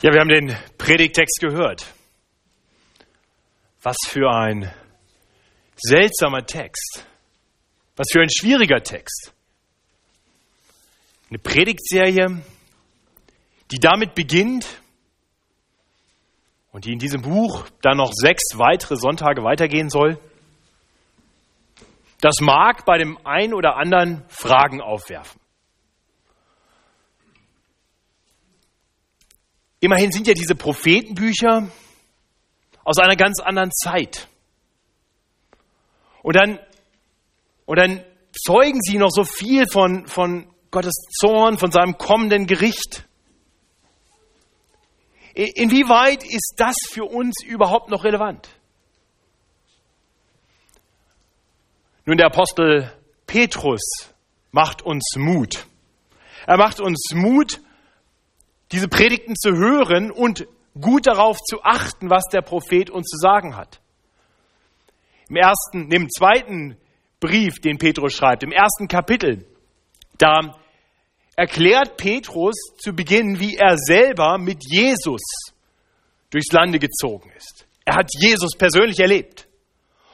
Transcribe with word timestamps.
Ja, 0.00 0.12
wir 0.12 0.20
haben 0.20 0.28
den 0.28 0.56
Predigtext 0.78 1.40
gehört. 1.40 1.92
Was 3.82 3.96
für 4.06 4.30
ein 4.30 4.72
seltsamer 5.74 6.46
Text. 6.46 7.04
Was 7.96 8.06
für 8.12 8.20
ein 8.20 8.30
schwieriger 8.30 8.80
Text. 8.80 9.34
Eine 11.30 11.40
Predigtserie, 11.40 12.42
die 13.72 13.78
damit 13.80 14.14
beginnt 14.14 14.68
und 16.70 16.84
die 16.84 16.92
in 16.92 17.00
diesem 17.00 17.22
Buch 17.22 17.66
dann 17.82 17.96
noch 17.96 18.12
sechs 18.12 18.56
weitere 18.56 18.94
Sonntage 18.94 19.42
weitergehen 19.42 19.90
soll. 19.90 20.20
Das 22.20 22.36
mag 22.40 22.84
bei 22.84 22.98
dem 22.98 23.18
einen 23.26 23.52
oder 23.52 23.76
anderen 23.76 24.22
Fragen 24.28 24.80
aufwerfen. 24.80 25.40
Immerhin 29.80 30.10
sind 30.10 30.26
ja 30.26 30.34
diese 30.34 30.54
Prophetenbücher 30.54 31.70
aus 32.84 32.98
einer 32.98 33.16
ganz 33.16 33.40
anderen 33.40 33.70
Zeit. 33.70 34.28
Und 36.22 36.36
dann, 36.36 36.58
und 37.64 37.78
dann 37.78 38.02
zeugen 38.32 38.80
sie 38.82 38.98
noch 38.98 39.10
so 39.10 39.24
viel 39.24 39.66
von, 39.70 40.06
von 40.06 40.52
Gottes 40.70 40.94
Zorn, 41.20 41.58
von 41.58 41.70
seinem 41.70 41.96
kommenden 41.96 42.46
Gericht. 42.46 43.04
Inwieweit 45.34 46.24
ist 46.24 46.54
das 46.56 46.74
für 46.90 47.04
uns 47.04 47.44
überhaupt 47.44 47.90
noch 47.90 48.04
relevant? 48.04 48.48
Nun, 52.04 52.16
der 52.16 52.26
Apostel 52.26 52.92
Petrus 53.26 53.82
macht 54.50 54.82
uns 54.82 55.14
Mut. 55.16 55.66
Er 56.46 56.56
macht 56.56 56.80
uns 56.80 57.10
Mut, 57.12 57.60
diese 58.72 58.88
Predigten 58.88 59.34
zu 59.36 59.52
hören 59.52 60.10
und 60.10 60.46
gut 60.80 61.06
darauf 61.06 61.38
zu 61.38 61.62
achten, 61.62 62.10
was 62.10 62.24
der 62.30 62.42
Prophet 62.42 62.90
uns 62.90 63.08
zu 63.08 63.16
sagen 63.16 63.56
hat. 63.56 63.80
Im 65.28 65.36
ersten, 65.36 65.90
im 65.90 66.08
zweiten 66.08 66.76
Brief, 67.20 67.60
den 67.60 67.78
Petrus 67.78 68.14
schreibt, 68.14 68.42
im 68.42 68.52
ersten 68.52 68.88
Kapitel, 68.88 69.44
da 70.18 70.56
erklärt 71.36 71.96
Petrus 71.96 72.56
zu 72.78 72.92
Beginn, 72.92 73.38
wie 73.38 73.56
er 73.56 73.76
selber 73.76 74.38
mit 74.38 74.58
Jesus 74.68 75.22
durchs 76.30 76.52
Lande 76.52 76.78
gezogen 76.78 77.30
ist. 77.36 77.66
Er 77.84 77.96
hat 77.96 78.10
Jesus 78.20 78.56
persönlich 78.56 78.98
erlebt. 78.98 79.48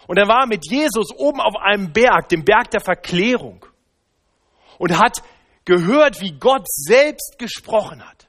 Und 0.07 0.19
er 0.19 0.29
war 0.29 0.47
mit 0.47 0.71
Jesus 0.71 1.11
oben 1.17 1.41
auf 1.41 1.57
einem 1.57 1.93
Berg, 1.93 2.29
dem 2.29 2.45
Berg 2.45 2.71
der 2.71 2.81
Verklärung, 2.81 3.65
und 4.79 4.99
hat 4.99 5.23
gehört, 5.65 6.21
wie 6.21 6.39
Gott 6.39 6.67
selbst 6.69 7.37
gesprochen 7.39 8.07
hat. 8.07 8.24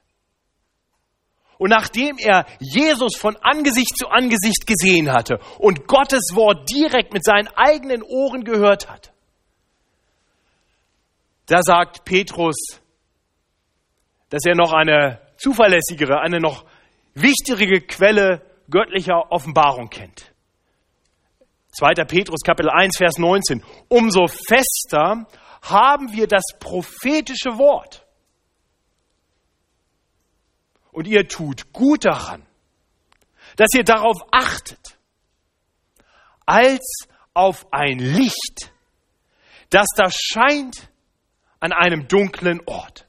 Und 1.58 1.70
nachdem 1.70 2.18
er 2.18 2.46
Jesus 2.60 3.16
von 3.16 3.38
Angesicht 3.38 3.98
zu 3.98 4.08
Angesicht 4.08 4.68
gesehen 4.68 5.12
hatte 5.12 5.40
und 5.58 5.88
Gottes 5.88 6.32
Wort 6.34 6.70
direkt 6.70 7.14
mit 7.14 7.24
seinen 7.24 7.48
eigenen 7.56 8.04
Ohren 8.04 8.44
gehört 8.44 8.90
hat, 8.90 9.14
da 11.48 11.62
sagt 11.62 12.06
Petrus, 12.06 12.56
dass 14.30 14.46
er 14.46 14.56
noch 14.56 14.74
eine 14.74 15.22
zuverlässigere, 15.38 16.20
eine 16.20 16.40
noch 16.40 16.66
wichtigere 17.14 17.82
Quelle 17.82 18.42
göttlicher 18.70 19.32
Offenbarung 19.32 19.90
kennt. 19.90 20.34
2. 21.78 22.06
Petrus 22.06 22.42
Kapitel 22.42 22.70
1, 22.70 22.98
Vers 22.98 23.18
19. 23.18 23.64
Umso 23.90 24.28
fester 24.28 25.28
haben 25.62 26.14
wir 26.14 26.28
das 26.28 26.44
prophetische 26.60 27.58
Wort 27.58 28.05
und 30.96 31.08
ihr 31.08 31.28
tut 31.28 31.74
gut 31.74 32.06
daran, 32.06 32.46
dass 33.58 33.68
ihr 33.76 33.84
darauf 33.84 34.18
achtet, 34.32 34.98
als 36.46 37.08
auf 37.34 37.66
ein 37.72 38.00
Licht, 38.00 38.72
das 39.70 39.88
da 39.96 40.10
scheint 40.10 40.90
an 41.60 41.74
einem 41.74 42.08
dunklen 42.08 42.62
Ort, 42.66 43.08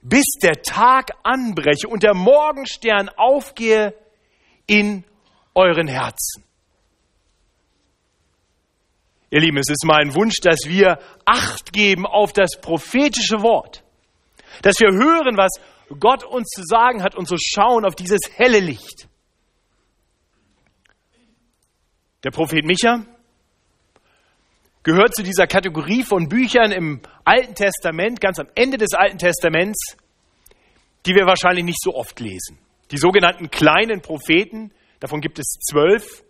bis 0.00 0.24
der 0.40 0.62
Tag 0.62 1.10
anbreche 1.24 1.88
und 1.88 2.04
der 2.04 2.14
Morgenstern 2.14 3.08
aufgehe 3.08 3.94
in 4.66 5.04
euren 5.54 5.88
Herzen. 5.88 6.44
Ihr 9.30 9.40
Lieben, 9.40 9.58
es 9.58 9.70
ist 9.70 9.84
mein 9.84 10.14
Wunsch, 10.14 10.36
dass 10.40 10.60
wir 10.66 11.00
Acht 11.24 11.72
geben 11.72 12.06
auf 12.06 12.32
das 12.32 12.60
prophetische 12.60 13.42
Wort, 13.42 13.82
dass 14.62 14.78
wir 14.78 14.92
hören, 14.92 15.36
was 15.36 15.50
Gott 15.98 16.24
uns 16.24 16.48
zu 16.48 16.62
sagen 16.64 17.02
hat 17.02 17.14
und 17.14 17.28
so 17.28 17.36
schauen 17.38 17.84
auf 17.84 17.94
dieses 17.94 18.20
helle 18.34 18.60
Licht. 18.60 19.08
Der 22.22 22.30
Prophet 22.30 22.64
Micha 22.64 23.04
gehört 24.82 25.14
zu 25.14 25.22
dieser 25.22 25.46
Kategorie 25.46 26.02
von 26.02 26.28
Büchern 26.28 26.72
im 26.72 27.00
Alten 27.24 27.54
Testament, 27.54 28.20
ganz 28.20 28.38
am 28.38 28.48
Ende 28.54 28.78
des 28.78 28.92
Alten 28.94 29.18
Testaments, 29.18 29.96
die 31.06 31.14
wir 31.14 31.26
wahrscheinlich 31.26 31.64
nicht 31.64 31.82
so 31.82 31.94
oft 31.94 32.18
lesen. 32.20 32.58
Die 32.90 32.98
sogenannten 32.98 33.50
kleinen 33.50 34.00
Propheten, 34.00 34.72
davon 35.00 35.20
gibt 35.20 35.38
es 35.38 35.58
zwölf. 35.70 36.22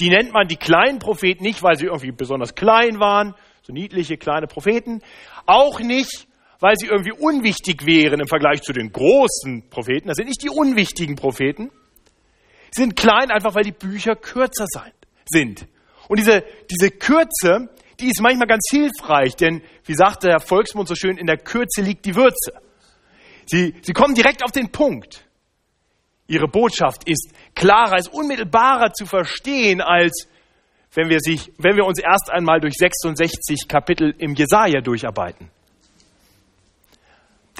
Die 0.00 0.08
nennt 0.08 0.32
man 0.32 0.48
die 0.48 0.56
kleinen 0.56 0.98
Propheten 0.98 1.44
nicht, 1.44 1.62
weil 1.62 1.76
sie 1.76 1.86
irgendwie 1.86 2.12
besonders 2.12 2.54
klein 2.54 2.98
waren, 2.98 3.34
so 3.62 3.72
niedliche 3.72 4.16
kleine 4.16 4.46
Propheten. 4.46 5.02
Auch 5.46 5.80
nicht, 5.80 6.26
weil 6.62 6.76
sie 6.76 6.86
irgendwie 6.86 7.10
unwichtig 7.10 7.84
wären 7.86 8.20
im 8.20 8.28
Vergleich 8.28 8.62
zu 8.62 8.72
den 8.72 8.92
großen 8.92 9.68
Propheten. 9.68 10.06
Das 10.06 10.16
sind 10.16 10.28
nicht 10.28 10.44
die 10.44 10.48
unwichtigen 10.48 11.16
Propheten. 11.16 11.72
Sie 12.70 12.82
sind 12.82 12.94
klein, 12.94 13.32
einfach 13.32 13.56
weil 13.56 13.64
die 13.64 13.72
Bücher 13.72 14.14
kürzer 14.14 14.66
sind. 15.26 15.66
Und 16.08 16.20
diese, 16.20 16.44
diese 16.70 16.92
Kürze, 16.92 17.68
die 17.98 18.06
ist 18.06 18.22
manchmal 18.22 18.46
ganz 18.46 18.68
hilfreich, 18.70 19.34
denn 19.34 19.62
wie 19.86 19.94
sagte 19.94 20.28
der 20.28 20.38
Volksmund 20.38 20.86
so 20.86 20.94
schön, 20.94 21.16
in 21.18 21.26
der 21.26 21.36
Kürze 21.36 21.82
liegt 21.82 22.06
die 22.06 22.14
Würze. 22.14 22.52
Sie, 23.44 23.74
sie 23.82 23.92
kommen 23.92 24.14
direkt 24.14 24.44
auf 24.44 24.52
den 24.52 24.70
Punkt. 24.70 25.26
Ihre 26.28 26.46
Botschaft 26.46 27.08
ist 27.08 27.32
klarer, 27.56 27.98
ist 27.98 28.12
unmittelbarer 28.12 28.92
zu 28.92 29.04
verstehen, 29.04 29.80
als 29.80 30.28
wenn 30.94 31.08
wir, 31.08 31.18
sich, 31.18 31.50
wenn 31.58 31.74
wir 31.74 31.86
uns 31.86 31.98
erst 31.98 32.30
einmal 32.30 32.60
durch 32.60 32.74
66 32.74 33.66
Kapitel 33.66 34.14
im 34.18 34.34
Jesaja 34.34 34.80
durcharbeiten. 34.80 35.50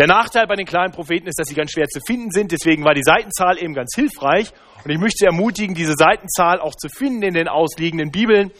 Der 0.02 0.08
Nachteil 0.08 0.48
bei 0.48 0.56
den 0.56 0.66
kleinen 0.66 0.92
Propheten 0.92 1.28
ist, 1.28 1.38
dass 1.38 1.46
sie 1.46 1.54
ganz 1.54 1.70
schwer 1.70 1.86
zu 1.86 2.00
finden 2.04 2.32
sind. 2.32 2.50
Deswegen 2.50 2.82
war 2.82 2.92
die 2.92 3.04
Seitenzahl 3.04 3.62
eben 3.62 3.72
ganz 3.72 3.94
hilfreich. 3.94 4.52
Und 4.84 4.90
ich 4.90 4.98
möchte 4.98 5.18
Sie 5.18 5.26
ermutigen, 5.26 5.76
diese 5.76 5.94
Seitenzahl 5.94 6.58
auch 6.58 6.74
zu 6.74 6.88
finden 6.88 7.22
in 7.22 7.34
den 7.34 7.46
ausliegenden 7.46 8.10
Bibeln. 8.10 8.50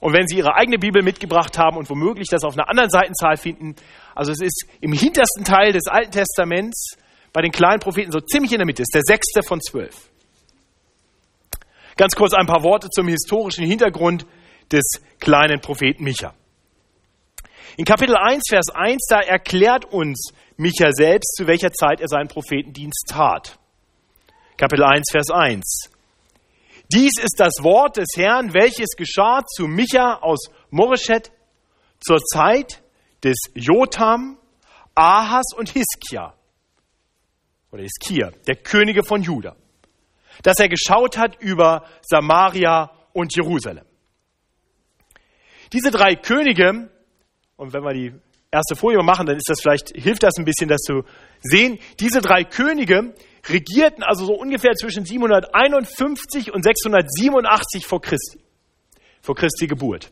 Und 0.00 0.14
wenn 0.14 0.26
Sie 0.26 0.38
Ihre 0.38 0.54
eigene 0.54 0.78
Bibel 0.78 1.02
mitgebracht 1.02 1.58
haben 1.58 1.76
und 1.76 1.90
womöglich 1.90 2.28
das 2.30 2.44
auf 2.44 2.54
einer 2.54 2.70
anderen 2.70 2.88
Seitenzahl 2.88 3.36
finden, 3.36 3.76
also 4.14 4.32
es 4.32 4.40
ist 4.40 4.64
im 4.80 4.94
hintersten 4.94 5.44
Teil 5.44 5.74
des 5.74 5.86
Alten 5.86 6.12
Testaments 6.12 6.96
bei 7.34 7.42
den 7.42 7.52
kleinen 7.52 7.80
Propheten 7.80 8.10
so 8.10 8.20
ziemlich 8.20 8.52
in 8.52 8.58
der 8.60 8.66
Mitte, 8.66 8.80
ist 8.80 8.94
der 8.94 9.02
sechste 9.04 9.42
von 9.42 9.60
zwölf. 9.60 10.08
Ganz 11.98 12.14
kurz 12.14 12.32
ein 12.32 12.46
paar 12.46 12.62
Worte 12.62 12.88
zum 12.88 13.06
historischen 13.06 13.66
Hintergrund 13.66 14.24
des 14.72 15.02
kleinen 15.20 15.60
Propheten 15.60 16.04
Micha. 16.04 16.32
In 17.76 17.84
Kapitel 17.84 18.16
1, 18.16 18.44
Vers 18.48 18.70
1, 18.74 19.02
da 19.10 19.20
erklärt 19.20 19.84
uns 19.84 20.32
Micha 20.56 20.90
selbst, 20.92 21.36
zu 21.36 21.46
welcher 21.46 21.72
Zeit 21.72 22.00
er 22.00 22.08
seinen 22.08 22.28
Prophetendienst 22.28 23.06
tat. 23.08 23.58
Kapitel 24.56 24.84
1, 24.84 25.10
Vers 25.10 25.30
1. 25.30 25.90
Dies 26.92 27.12
ist 27.18 27.38
das 27.38 27.52
Wort 27.62 27.98
des 27.98 28.08
Herrn, 28.16 28.54
welches 28.54 28.96
geschah 28.96 29.44
zu 29.44 29.66
Micha 29.66 30.14
aus 30.22 30.48
Moreshet 30.70 31.30
zur 32.00 32.18
Zeit 32.18 32.82
des 33.22 33.36
Jotam, 33.54 34.38
Ahas 34.94 35.52
und 35.56 35.70
Hiskia, 35.70 36.34
oder 37.70 37.82
Hiskia, 37.82 38.30
der 38.46 38.56
Könige 38.56 39.02
von 39.02 39.22
Juda, 39.22 39.56
dass 40.42 40.58
er 40.58 40.68
geschaut 40.68 41.18
hat 41.18 41.36
über 41.40 41.84
Samaria 42.02 42.92
und 43.12 43.34
Jerusalem. 43.34 43.84
Diese 45.72 45.90
drei 45.90 46.14
Könige, 46.14 46.88
und 47.56 47.72
wenn 47.72 47.82
wir 47.82 47.92
die 47.92 48.14
erste 48.50 48.76
Folie 48.76 49.02
machen, 49.02 49.26
dann 49.26 49.36
ist 49.36 49.48
das 49.48 49.60
vielleicht, 49.60 49.90
hilft 49.94 50.22
das 50.22 50.36
ein 50.38 50.44
bisschen, 50.44 50.68
das 50.68 50.80
zu 50.80 51.02
sehen. 51.40 51.78
Diese 52.00 52.20
drei 52.20 52.44
Könige 52.44 53.14
regierten 53.48 54.02
also 54.02 54.26
so 54.26 54.34
ungefähr 54.34 54.74
zwischen 54.74 55.04
751 55.04 56.52
und 56.52 56.62
687 56.62 57.86
vor 57.86 58.00
Christi, 58.00 58.40
vor 59.20 59.34
Christi 59.34 59.66
Geburt. 59.66 60.10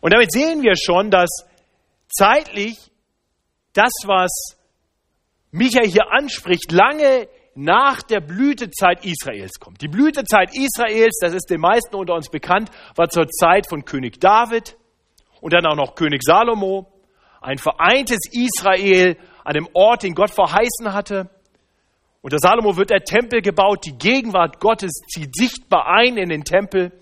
Und 0.00 0.12
damit 0.12 0.32
sehen 0.32 0.62
wir 0.62 0.74
schon, 0.76 1.10
dass 1.10 1.30
zeitlich 2.08 2.76
das, 3.72 3.92
was 4.04 4.56
Micha 5.50 5.82
hier 5.82 6.12
anspricht, 6.12 6.72
lange 6.72 7.28
nach 7.54 8.02
der 8.02 8.20
Blütezeit 8.20 9.04
Israels 9.04 9.58
kommt. 9.60 9.80
Die 9.80 9.88
Blütezeit 9.88 10.54
Israels, 10.54 11.18
das 11.20 11.32
ist 11.32 11.48
den 11.50 11.60
meisten 11.60 11.94
unter 11.94 12.14
uns 12.14 12.28
bekannt, 12.28 12.70
war 12.96 13.08
zur 13.08 13.28
Zeit 13.28 13.68
von 13.68 13.84
König 13.84 14.20
David, 14.20 14.76
und 15.44 15.52
dann 15.52 15.66
auch 15.66 15.76
noch 15.76 15.94
König 15.94 16.22
Salomo, 16.22 16.86
ein 17.42 17.58
vereintes 17.58 18.20
Israel, 18.32 19.18
an 19.44 19.52
dem 19.52 19.68
Ort, 19.74 20.02
den 20.02 20.14
Gott 20.14 20.30
verheißen 20.30 20.94
hatte. 20.94 21.28
Unter 22.22 22.38
Salomo 22.38 22.78
wird 22.78 22.88
der 22.88 23.04
Tempel 23.04 23.42
gebaut, 23.42 23.84
die 23.84 23.98
Gegenwart 23.98 24.58
Gottes 24.58 24.92
zieht 25.06 25.36
sichtbar 25.36 25.86
ein 25.86 26.16
in 26.16 26.30
den 26.30 26.44
Tempel. 26.44 26.92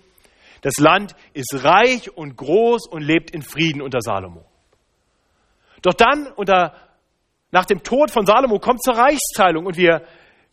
Das 0.59 0.73
Land 0.77 1.15
ist 1.31 1.63
reich 1.63 2.17
und 2.17 2.35
groß 2.35 2.89
und 2.89 3.01
lebt 3.01 3.31
in 3.31 3.43
Frieden 3.43 3.81
unter 3.81 4.01
Salomo. 4.01 4.43
Doch 5.81 5.93
dann, 5.93 6.27
unter, 6.35 6.73
nach 7.51 7.65
dem 7.65 7.81
Tod 7.81 8.11
von 8.11 8.25
Salomo, 8.25 8.59
kommt 8.59 8.83
zur 8.83 8.97
Reichsteilung 8.97 9.65
und 9.65 9.77
wir, 9.77 10.01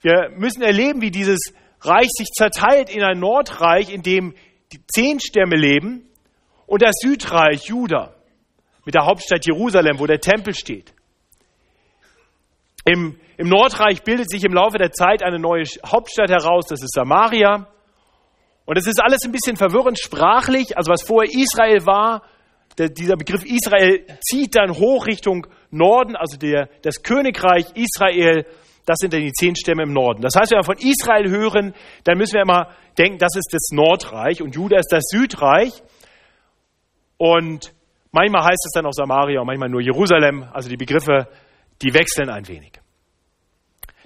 wir 0.00 0.30
müssen 0.36 0.62
erleben, 0.62 1.00
wie 1.00 1.10
dieses 1.10 1.40
Reich 1.80 2.10
sich 2.16 2.28
zerteilt 2.28 2.88
in 2.88 3.02
ein 3.02 3.18
Nordreich, 3.18 3.92
in 3.92 4.02
dem 4.02 4.36
die 4.72 4.80
zehn 4.86 5.18
Stämme 5.18 5.56
leben 5.56 6.06
und 6.70 6.82
das 6.82 6.94
Südreich 7.02 7.64
Juda 7.64 8.14
mit 8.84 8.94
der 8.94 9.04
Hauptstadt 9.04 9.44
Jerusalem, 9.44 9.98
wo 9.98 10.06
der 10.06 10.20
Tempel 10.20 10.54
steht. 10.54 10.94
Im, 12.84 13.18
Im 13.36 13.48
Nordreich 13.48 14.04
bildet 14.04 14.30
sich 14.30 14.44
im 14.44 14.54
Laufe 14.54 14.78
der 14.78 14.92
Zeit 14.92 15.24
eine 15.24 15.40
neue 15.40 15.64
Hauptstadt 15.84 16.30
heraus, 16.30 16.66
das 16.68 16.80
ist 16.80 16.94
Samaria. 16.94 17.66
Und 18.66 18.78
es 18.78 18.86
ist 18.86 19.02
alles 19.02 19.24
ein 19.24 19.32
bisschen 19.32 19.56
verwirrend 19.56 19.98
sprachlich. 19.98 20.78
Also 20.78 20.92
was 20.92 21.02
vorher 21.02 21.28
Israel 21.34 21.86
war, 21.86 22.22
der, 22.78 22.88
dieser 22.88 23.16
Begriff 23.16 23.44
Israel 23.44 24.06
zieht 24.20 24.54
dann 24.54 24.78
hoch 24.78 25.08
Richtung 25.08 25.48
Norden, 25.72 26.14
also 26.14 26.38
der, 26.38 26.68
das 26.82 27.02
Königreich 27.02 27.66
Israel, 27.74 28.46
das 28.86 28.98
sind 29.00 29.12
dann 29.12 29.22
die 29.22 29.32
zehn 29.32 29.56
Stämme 29.56 29.82
im 29.82 29.92
Norden. 29.92 30.22
Das 30.22 30.36
heißt, 30.36 30.52
wenn 30.52 30.58
wir 30.58 30.64
von 30.64 30.78
Israel 30.78 31.28
hören, 31.28 31.74
dann 32.04 32.16
müssen 32.16 32.34
wir 32.34 32.42
immer 32.42 32.68
denken, 32.96 33.18
das 33.18 33.34
ist 33.34 33.48
das 33.50 33.70
Nordreich 33.72 34.40
und 34.40 34.54
Juda 34.54 34.78
ist 34.78 34.92
das 34.92 35.02
Südreich. 35.08 35.82
Und 37.20 37.74
manchmal 38.12 38.44
heißt 38.44 38.64
es 38.64 38.72
dann 38.72 38.86
auch 38.86 38.94
Samaria 38.94 39.40
und 39.40 39.46
manchmal 39.46 39.68
nur 39.68 39.82
Jerusalem. 39.82 40.48
Also 40.54 40.70
die 40.70 40.78
Begriffe, 40.78 41.28
die 41.82 41.92
wechseln 41.92 42.30
ein 42.30 42.48
wenig. 42.48 42.80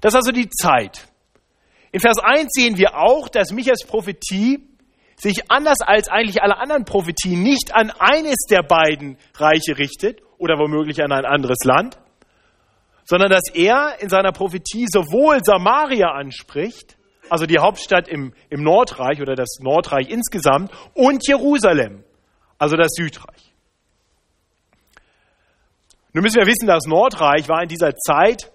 Das 0.01 0.15
ist 0.15 0.17
also 0.17 0.33
die 0.33 0.49
Zeit. 0.49 1.07
In 1.93 2.01
Vers 2.01 2.19
1 2.19 2.49
sehen 2.51 2.77
wir 2.77 2.97
auch, 2.97 3.29
dass 3.29 3.53
Michas 3.53 3.87
Prophetie 3.87 4.69
sich 5.15 5.49
anders 5.49 5.79
als 5.81 6.09
eigentlich 6.09 6.43
alle 6.43 6.59
anderen 6.59 6.85
Prophetien 6.85 7.41
nicht 7.41 7.73
an 7.73 7.93
eines 7.93 8.47
der 8.51 8.65
beiden 8.65 9.17
Reiche 9.37 9.79
richtet 9.79 10.21
oder 10.39 10.59
womöglich 10.59 11.01
an 11.01 11.13
ein 11.13 11.25
anderes 11.25 11.59
Land, 11.65 11.97
sondern 13.05 13.31
dass 13.31 13.45
er 13.55 13.95
in 14.01 14.09
seiner 14.09 14.33
Prophetie 14.33 14.87
sowohl 14.89 15.39
Samaria 15.45 16.09
anspricht, 16.09 16.97
also 17.31 17.47
die 17.47 17.59
Hauptstadt 17.59 18.09
im, 18.09 18.35
im 18.51 18.65
Nordreich 18.65 19.23
oder 19.23 19.37
das 19.37 19.61
Nordreich 19.61 20.09
insgesamt, 20.11 20.73
und 20.95 21.25
Jerusalem, 21.29 22.04
also 22.59 22.77
das 22.77 22.91
Südreich. 22.95 23.53
Nun 26.13 26.23
müssen 26.23 26.37
wir 26.37 26.47
wissen, 26.47 26.67
das 26.67 26.87
Nordreich 26.87 27.49
war 27.49 27.63
in 27.63 27.69
dieser 27.69 27.95
Zeit 27.97 28.53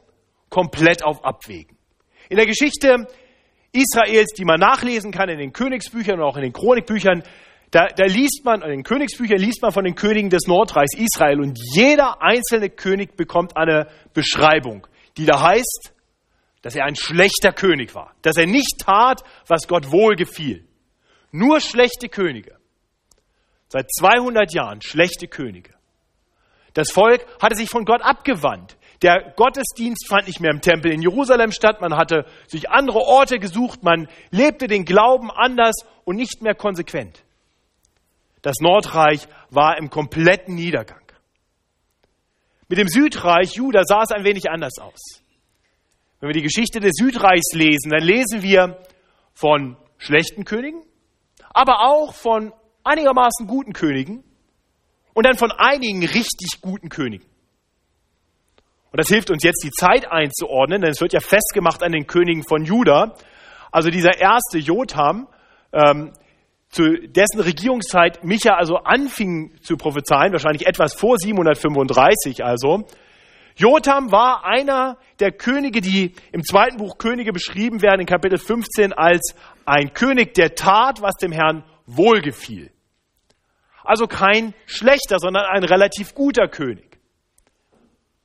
komplett 0.49 1.03
auf 1.03 1.23
Abwägen. 1.23 1.77
In 2.29 2.37
der 2.37 2.45
Geschichte 2.45 3.07
Israels, 3.71 4.31
die 4.37 4.45
man 4.45 4.59
nachlesen 4.59 5.11
kann 5.11 5.29
in 5.29 5.37
den 5.37 5.53
Königsbüchern 5.53 6.19
und 6.19 6.25
auch 6.25 6.37
in 6.37 6.43
den 6.43 6.53
Chronikbüchern, 6.53 7.23
da, 7.71 7.87
da 7.87 8.05
liest 8.05 8.41
man, 8.45 8.61
in 8.61 8.69
den 8.69 8.83
Königsbüchern 8.83 9.37
liest 9.37 9.61
man 9.61 9.71
von 9.71 9.83
den 9.83 9.93
Königen 9.93 10.29
des 10.29 10.47
Nordreichs 10.47 10.97
Israel 10.97 11.39
und 11.39 11.59
jeder 11.75 12.21
einzelne 12.21 12.69
König 12.69 13.15
bekommt 13.15 13.55
eine 13.57 13.87
Beschreibung, 14.13 14.87
die 15.17 15.25
da 15.25 15.41
heißt, 15.41 15.93
dass 16.61 16.75
er 16.75 16.85
ein 16.85 16.95
schlechter 16.95 17.51
König 17.51 17.93
war, 17.93 18.15
dass 18.21 18.37
er 18.37 18.47
nicht 18.47 18.79
tat, 18.83 19.21
was 19.47 19.67
Gott 19.67 19.91
wohl 19.91 20.15
gefiel. 20.15 20.65
Nur 21.31 21.59
schlechte 21.59 22.09
Könige. 22.09 22.58
Seit 23.69 23.87
200 23.99 24.53
Jahren 24.53 24.81
schlechte 24.81 25.27
Könige. 25.27 25.73
Das 26.73 26.91
Volk 26.91 27.25
hatte 27.41 27.55
sich 27.55 27.69
von 27.69 27.85
Gott 27.85 28.01
abgewandt. 28.01 28.77
Der 29.01 29.33
Gottesdienst 29.35 30.07
fand 30.09 30.27
nicht 30.27 30.39
mehr 30.39 30.51
im 30.51 30.61
Tempel 30.61 30.91
in 30.91 31.01
Jerusalem 31.01 31.51
statt. 31.51 31.79
Man 31.79 31.95
hatte 31.95 32.25
sich 32.47 32.69
andere 32.69 32.99
Orte 32.99 33.39
gesucht. 33.39 33.83
Man 33.83 34.09
lebte 34.31 34.67
den 34.67 34.85
Glauben 34.85 35.31
anders 35.31 35.75
und 36.03 36.17
nicht 36.17 36.41
mehr 36.41 36.55
konsequent. 36.55 37.23
Das 38.41 38.55
Nordreich 38.59 39.27
war 39.49 39.77
im 39.77 39.89
kompletten 39.89 40.55
Niedergang. 40.55 41.03
Mit 42.67 42.77
dem 42.77 42.87
Südreich 42.87 43.53
Juda 43.53 43.83
sah 43.83 44.01
es 44.03 44.11
ein 44.11 44.23
wenig 44.23 44.49
anders 44.49 44.79
aus. 44.79 45.23
Wenn 46.19 46.29
wir 46.29 46.33
die 46.33 46.43
Geschichte 46.43 46.79
des 46.79 46.93
Südreichs 46.95 47.53
lesen, 47.53 47.91
dann 47.91 48.03
lesen 48.03 48.41
wir 48.41 48.81
von 49.33 49.77
schlechten 49.97 50.43
Königen, 50.43 50.83
aber 51.51 51.81
auch 51.81 52.13
von 52.13 52.53
einigermaßen 52.83 53.47
guten 53.47 53.73
Königen 53.73 54.23
und 55.13 55.25
dann 55.25 55.37
von 55.37 55.51
einigen 55.51 56.05
richtig 56.05 56.61
guten 56.61 56.89
Königen. 56.89 57.25
Und 58.91 58.99
das 58.99 59.07
hilft 59.07 59.29
uns 59.29 59.43
jetzt, 59.43 59.63
die 59.63 59.71
Zeit 59.71 60.11
einzuordnen, 60.11 60.81
denn 60.81 60.91
es 60.91 61.01
wird 61.01 61.13
ja 61.13 61.19
festgemacht 61.19 61.83
an 61.83 61.91
den 61.91 62.07
Königen 62.07 62.43
von 62.43 62.65
Juda. 62.65 63.15
Also 63.71 63.89
dieser 63.89 64.19
erste 64.19 64.57
Jotham, 64.57 65.27
ähm, 65.71 66.13
zu 66.69 66.83
dessen 67.07 67.39
Regierungszeit 67.39 68.23
Micha 68.23 68.53
also 68.53 68.77
anfing 68.77 69.55
zu 69.61 69.75
prophezeien, 69.75 70.31
wahrscheinlich 70.31 70.67
etwas 70.67 70.93
vor 70.93 71.17
735 71.17 72.43
also. 72.43 72.85
Jotham 73.55 74.11
war 74.11 74.45
einer 74.45 74.97
der 75.19 75.31
Könige, 75.31 75.81
die 75.81 76.13
im 76.31 76.43
zweiten 76.43 76.77
Buch 76.77 76.97
Könige 76.97 77.33
beschrieben 77.33 77.81
werden, 77.81 78.01
in 78.01 78.07
Kapitel 78.07 78.37
15, 78.37 78.93
als 78.93 79.35
ein 79.65 79.93
König, 79.93 80.33
der 80.35 80.55
tat, 80.55 81.01
was 81.01 81.15
dem 81.15 81.31
Herrn 81.31 81.63
wohlgefiel. 81.95 82.71
Also 83.83 84.07
kein 84.07 84.53
schlechter, 84.65 85.17
sondern 85.19 85.45
ein 85.45 85.63
relativ 85.63 86.13
guter 86.13 86.47
König. 86.47 86.99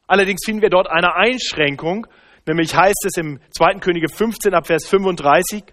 Allerdings 0.07 0.45
finden 0.45 0.63
wir 0.63 0.71
dort 0.71 0.89
eine 0.91 1.15
Einschränkung, 1.15 2.07
nämlich 2.47 2.75
heißt 2.77 3.07
es 3.07 3.17
im 3.17 3.41
2. 3.57 3.81
Könige 3.81 4.09
15 4.09 4.53
ab 4.55 4.67
Vers 4.67 4.87
35, 4.87 5.65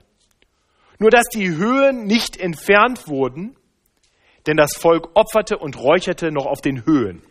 nur 0.99 1.09
dass 1.09 1.25
die 1.33 1.49
Höhen 1.49 2.05
nicht 2.05 2.37
entfernt 2.37 3.07
wurden, 3.07 3.57
denn 4.47 4.55
das 4.55 4.77
Volk 4.77 5.09
opferte 5.15 5.57
und 5.57 5.77
räucherte 5.77 6.31
noch 6.31 6.45
auf 6.45 6.61
den 6.61 6.85
Höhen. 6.85 7.21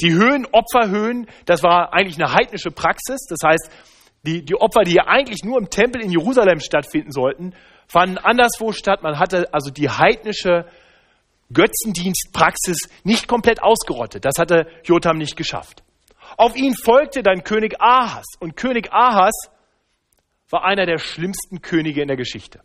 Die 0.00 0.12
Höhen, 0.12 0.46
Opferhöhen, 0.50 1.28
das 1.46 1.62
war 1.62 1.92
eigentlich 1.92 2.20
eine 2.20 2.32
heidnische 2.34 2.70
Praxis. 2.70 3.26
Das 3.28 3.38
heißt, 3.44 3.70
die, 4.26 4.44
die 4.44 4.56
Opfer, 4.56 4.82
die 4.82 4.94
ja 4.94 5.06
eigentlich 5.06 5.44
nur 5.44 5.58
im 5.58 5.70
Tempel 5.70 6.02
in 6.02 6.10
Jerusalem 6.10 6.60
stattfinden 6.60 7.12
sollten, 7.12 7.54
fanden 7.86 8.18
anderswo 8.18 8.72
statt. 8.72 9.02
Man 9.02 9.18
hatte 9.18 9.52
also 9.52 9.70
die 9.70 9.88
heidnische 9.88 10.66
Götzendienstpraxis 11.52 12.88
nicht 13.04 13.28
komplett 13.28 13.62
ausgerottet. 13.62 14.24
Das 14.24 14.38
hatte 14.38 14.66
Jotham 14.84 15.18
nicht 15.18 15.36
geschafft. 15.36 15.82
Auf 16.36 16.56
ihn 16.56 16.74
folgte 16.74 17.22
dann 17.22 17.44
König 17.44 17.80
Ahas. 17.80 18.24
Und 18.40 18.56
König 18.56 18.92
Ahas 18.92 19.34
war 20.50 20.64
einer 20.64 20.86
der 20.86 20.98
schlimmsten 20.98 21.60
Könige 21.60 22.02
in 22.02 22.08
der 22.08 22.16
Geschichte. 22.16 22.60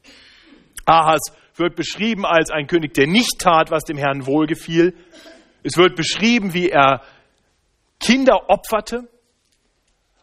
Ahas 0.85 1.21
wird 1.55 1.75
beschrieben 1.75 2.25
als 2.25 2.51
ein 2.51 2.67
König, 2.67 2.93
der 2.93 3.07
nicht 3.07 3.39
tat, 3.39 3.69
was 3.69 3.83
dem 3.83 3.97
Herrn 3.97 4.25
wohlgefiel. 4.25 4.95
Es 5.63 5.77
wird 5.77 5.95
beschrieben, 5.95 6.53
wie 6.53 6.69
er 6.69 7.01
Kinder 7.99 8.49
opferte. 8.49 9.09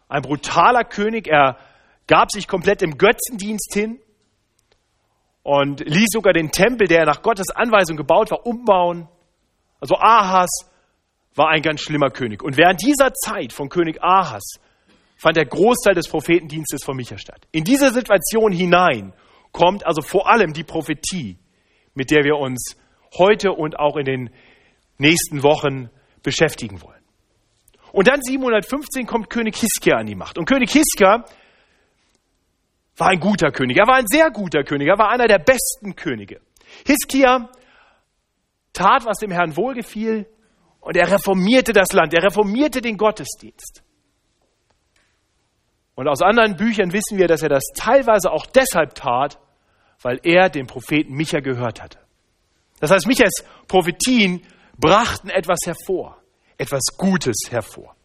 Ein 0.09 0.23
brutaler 0.23 0.85
König. 0.85 1.29
Er 1.29 1.59
gab 2.07 2.31
sich 2.31 2.49
komplett 2.49 2.83
im 2.83 2.97
Götzendienst 2.97 3.75
hin 3.75 4.01
und 5.47 5.79
ließ 5.79 6.09
sogar 6.13 6.33
den 6.33 6.51
Tempel, 6.51 6.89
der 6.89 7.05
nach 7.05 7.23
Gottes 7.23 7.51
Anweisung 7.55 7.97
gebaut 7.97 8.33
war, 8.33 8.45
umbauen. 8.45 9.07
Also 9.79 9.95
Ahas 9.95 10.51
war 11.37 11.51
ein 11.51 11.63
ganz 11.63 11.83
schlimmer 11.83 12.11
König. 12.11 12.43
Und 12.43 12.57
während 12.57 12.83
dieser 12.83 13.15
Zeit 13.15 13.53
von 13.53 13.69
König 13.69 14.03
Ahas 14.03 14.43
fand 15.17 15.37
der 15.37 15.47
Großteil 15.47 15.95
des 15.95 16.09
Prophetendienstes 16.09 16.83
von 16.83 16.97
Micha 16.97 17.17
statt. 17.17 17.47
In 17.53 17.63
diese 17.63 17.93
Situation 17.93 18.51
hinein 18.51 19.13
kommt 19.53 19.87
also 19.87 20.03
vor 20.03 20.29
allem 20.29 20.53
die 20.53 20.65
Prophetie, 20.65 21.39
mit 21.95 22.11
der 22.11 22.25
wir 22.25 22.39
uns 22.39 22.77
heute 23.17 23.53
und 23.53 23.79
auch 23.79 23.97
in 23.97 24.05
den 24.05 24.31
nächsten 24.99 25.45
Wochen 25.45 25.91
beschäftigen 26.25 26.83
wollen. 26.83 27.05
Und 27.93 28.09
dann 28.09 28.21
715 28.21 29.07
kommt 29.07 29.31
König 29.31 29.57
Hiskia 29.57 29.97
an 29.97 30.07
die 30.07 30.17
Macht. 30.17 30.39
Und 30.39 30.47
König 30.47 30.73
Hiskia 30.73 31.25
war 32.97 33.09
ein 33.09 33.21
guter 33.21 33.51
König. 33.51 33.77
Er 33.77 33.87
war 33.87 33.97
ein 33.97 34.07
sehr 34.07 34.31
guter 34.31 34.65
König. 34.65 34.89
Er 34.89 34.99
war 34.99 35.11
einer 35.11 35.27
der 35.27 35.39
besten 35.39 35.97
Könige. 35.97 36.41
Hiskia 36.87 37.51
tat, 38.73 39.05
was 39.05 39.19
dem 39.19 39.31
Herrn 39.31 39.57
wohlgefiel. 39.57 40.27
Und 40.81 40.97
er 40.97 41.11
reformierte 41.11 41.73
das 41.73 41.93
Land, 41.93 42.15
er 42.15 42.23
reformierte 42.23 42.81
den 42.81 42.97
Gottesdienst. 42.97 43.83
Und 45.97 46.09
aus 46.09 46.23
anderen 46.23 46.57
Büchern 46.57 46.93
wissen 46.93 47.19
wir, 47.19 47.27
dass 47.27 47.43
er 47.43 47.49
das 47.49 47.65
teilweise 47.75 48.31
auch 48.31 48.47
deshalb 48.47 48.95
tat, 48.95 49.39
weil 50.03 50.21
er 50.23 50.49
den 50.49 50.67
Propheten 50.67 51.15
Micha 51.15 51.41
gehört 51.41 51.83
hatte. 51.83 51.99
Das 52.79 52.91
heißt, 52.91 53.07
Michas 53.07 53.33
Prophetien 53.67 54.43
brachten 54.79 55.31
etwas 55.31 55.59
hervor, 55.65 56.19
etwas 56.59 56.83
Gutes 56.99 57.37
hervor. 57.51 57.97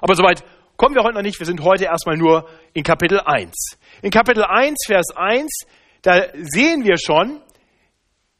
Aber 0.00 0.16
soweit 0.16 0.44
kommen 0.80 0.94
wir 0.94 1.02
heute 1.02 1.16
noch 1.16 1.22
nicht. 1.22 1.38
Wir 1.38 1.44
sind 1.44 1.62
heute 1.62 1.84
erstmal 1.84 2.16
nur 2.16 2.48
in 2.72 2.82
Kapitel 2.82 3.20
1. 3.20 3.76
In 4.00 4.10
Kapitel 4.10 4.42
1, 4.42 4.78
Vers 4.86 5.08
1, 5.14 5.66
da 6.00 6.22
sehen 6.32 6.84
wir 6.84 6.96
schon, 6.96 7.42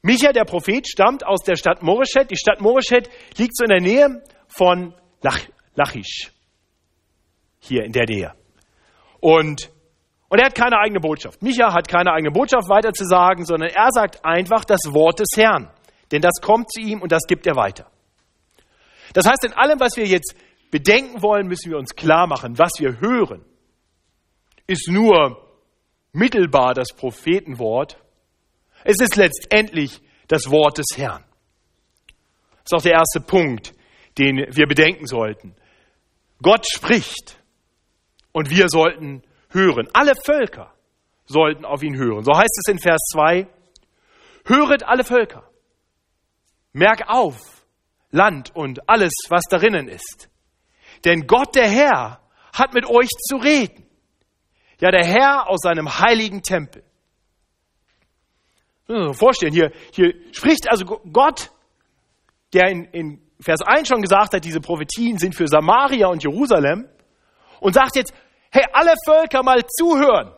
Micha, 0.01 0.33
der 0.33 0.47
Prophet, 0.47 0.89
stammt 0.89 1.23
aus 1.23 1.43
der 1.43 1.57
Stadt 1.57 1.83
Moreshet. 1.83 2.31
Die 2.31 2.39
Stadt 2.39 2.63
Moreshet 2.63 3.11
liegt 3.37 3.55
so 3.55 3.65
in 3.65 3.69
der 3.69 3.83
Nähe 3.83 4.23
von 4.49 4.95
Lachish, 5.75 6.33
hier 7.59 7.85
in 7.85 7.93
der 7.93 8.07
Nähe. 8.07 8.33
Und, 9.21 9.69
und 10.31 10.39
er 10.39 10.47
hat 10.47 10.55
keine 10.55 10.79
eigene 10.79 11.01
Botschaft. 11.01 11.43
Micha 11.43 11.75
hat 11.75 11.89
keine 11.89 12.11
eigene 12.11 12.31
Botschaft 12.31 12.71
weiter 12.71 12.95
zu 12.95 13.05
sagen, 13.05 13.45
sondern 13.45 13.69
er 13.69 13.91
sagt 13.93 14.25
einfach 14.25 14.65
das 14.65 14.81
Wort 14.95 15.21
des 15.21 15.29
Herrn. 15.37 15.69
Denn 16.11 16.23
das 16.23 16.41
kommt 16.41 16.73
zu 16.73 16.81
ihm 16.81 17.03
und 17.03 17.13
das 17.13 17.25
gibt 17.29 17.47
er 17.47 17.57
weiter. 17.57 17.91
Das 19.13 19.27
heißt, 19.27 19.45
in 19.45 19.53
allem, 19.53 19.79
was 19.79 19.99
wir 19.99 20.07
jetzt 20.07 20.35
bedenken 20.71 21.23
wollen, 21.23 21.47
müssen 21.47 21.71
wir 21.71 21.79
uns 21.79 21.95
klar 21.95 22.27
machen, 22.27 22.59
was 22.59 22.73
wir 22.79 23.01
hören, 23.01 23.45
ist 24.67 24.89
nur 24.89 25.47
mittelbar 26.13 26.75
das 26.75 26.93
Prophetenwort. 26.95 27.99
Es 28.85 29.01
ist 29.01 29.17
letztendlich 29.17 30.01
das 30.29 30.51
Wort 30.51 30.79
des 30.79 30.87
Herrn. 30.97 31.25
Das 32.63 32.73
ist 32.73 32.75
auch 32.75 32.83
der 32.83 32.93
erste 32.93 33.21
Punkt, 33.21 33.75
den 34.19 34.37
wir 34.37 34.67
bedenken 34.67 35.07
sollten. 35.07 35.55
Gott 36.43 36.67
spricht 36.69 37.41
und 38.33 38.51
wir 38.51 38.69
sollten 38.69 39.23
hören. 39.51 39.89
Alle 39.93 40.13
Völker 40.25 40.73
sollten 41.27 41.65
auf 41.65 41.83
ihn 41.83 41.97
hören. 41.97 42.25
So 42.25 42.37
heißt 42.37 42.59
es 42.65 42.73
in 42.73 42.79
Vers 42.79 43.01
2. 43.13 43.47
Höret 44.47 44.85
alle 44.85 45.05
Völker. 45.05 45.49
Merk 46.73 47.09
auf, 47.09 47.37
Land 48.11 48.55
und 48.55 48.89
alles, 48.89 49.13
was 49.29 49.45
darinnen 49.51 49.89
ist. 49.89 50.30
Denn 51.05 51.27
Gott 51.27 51.55
der 51.55 51.69
Herr 51.69 52.21
hat 52.53 52.75
mit 52.75 52.87
euch 52.87 53.09
zu 53.09 53.37
reden. 53.37 53.87
Ja, 54.81 54.91
der 54.91 55.05
Herr 55.05 55.49
aus 55.49 55.61
seinem 55.63 56.01
heiligen 56.01 56.43
Tempel. 56.43 56.83
Vorstellen, 59.13 59.53
hier, 59.53 59.71
hier 59.93 60.15
spricht 60.33 60.69
also 60.69 60.85
Gott, 60.85 61.51
der 62.53 62.69
in, 62.71 62.85
in 62.87 63.31
Vers 63.41 63.61
1 63.63 63.87
schon 63.87 64.03
gesagt 64.03 64.35
hat, 64.35 64.45
diese 64.45 64.61
Prophetien 64.61 65.17
sind 65.19 65.37
für 65.37 65.47
Samaria 65.47 66.09
und 66.09 66.23
Jerusalem 66.25 66.89
und 67.61 67.75
sagt 67.75 67.95
jetzt, 67.95 68.13
hey, 68.51 68.65
alle 68.73 68.95
Völker 69.07 69.45
mal 69.45 69.65
zuhören. 69.79 70.35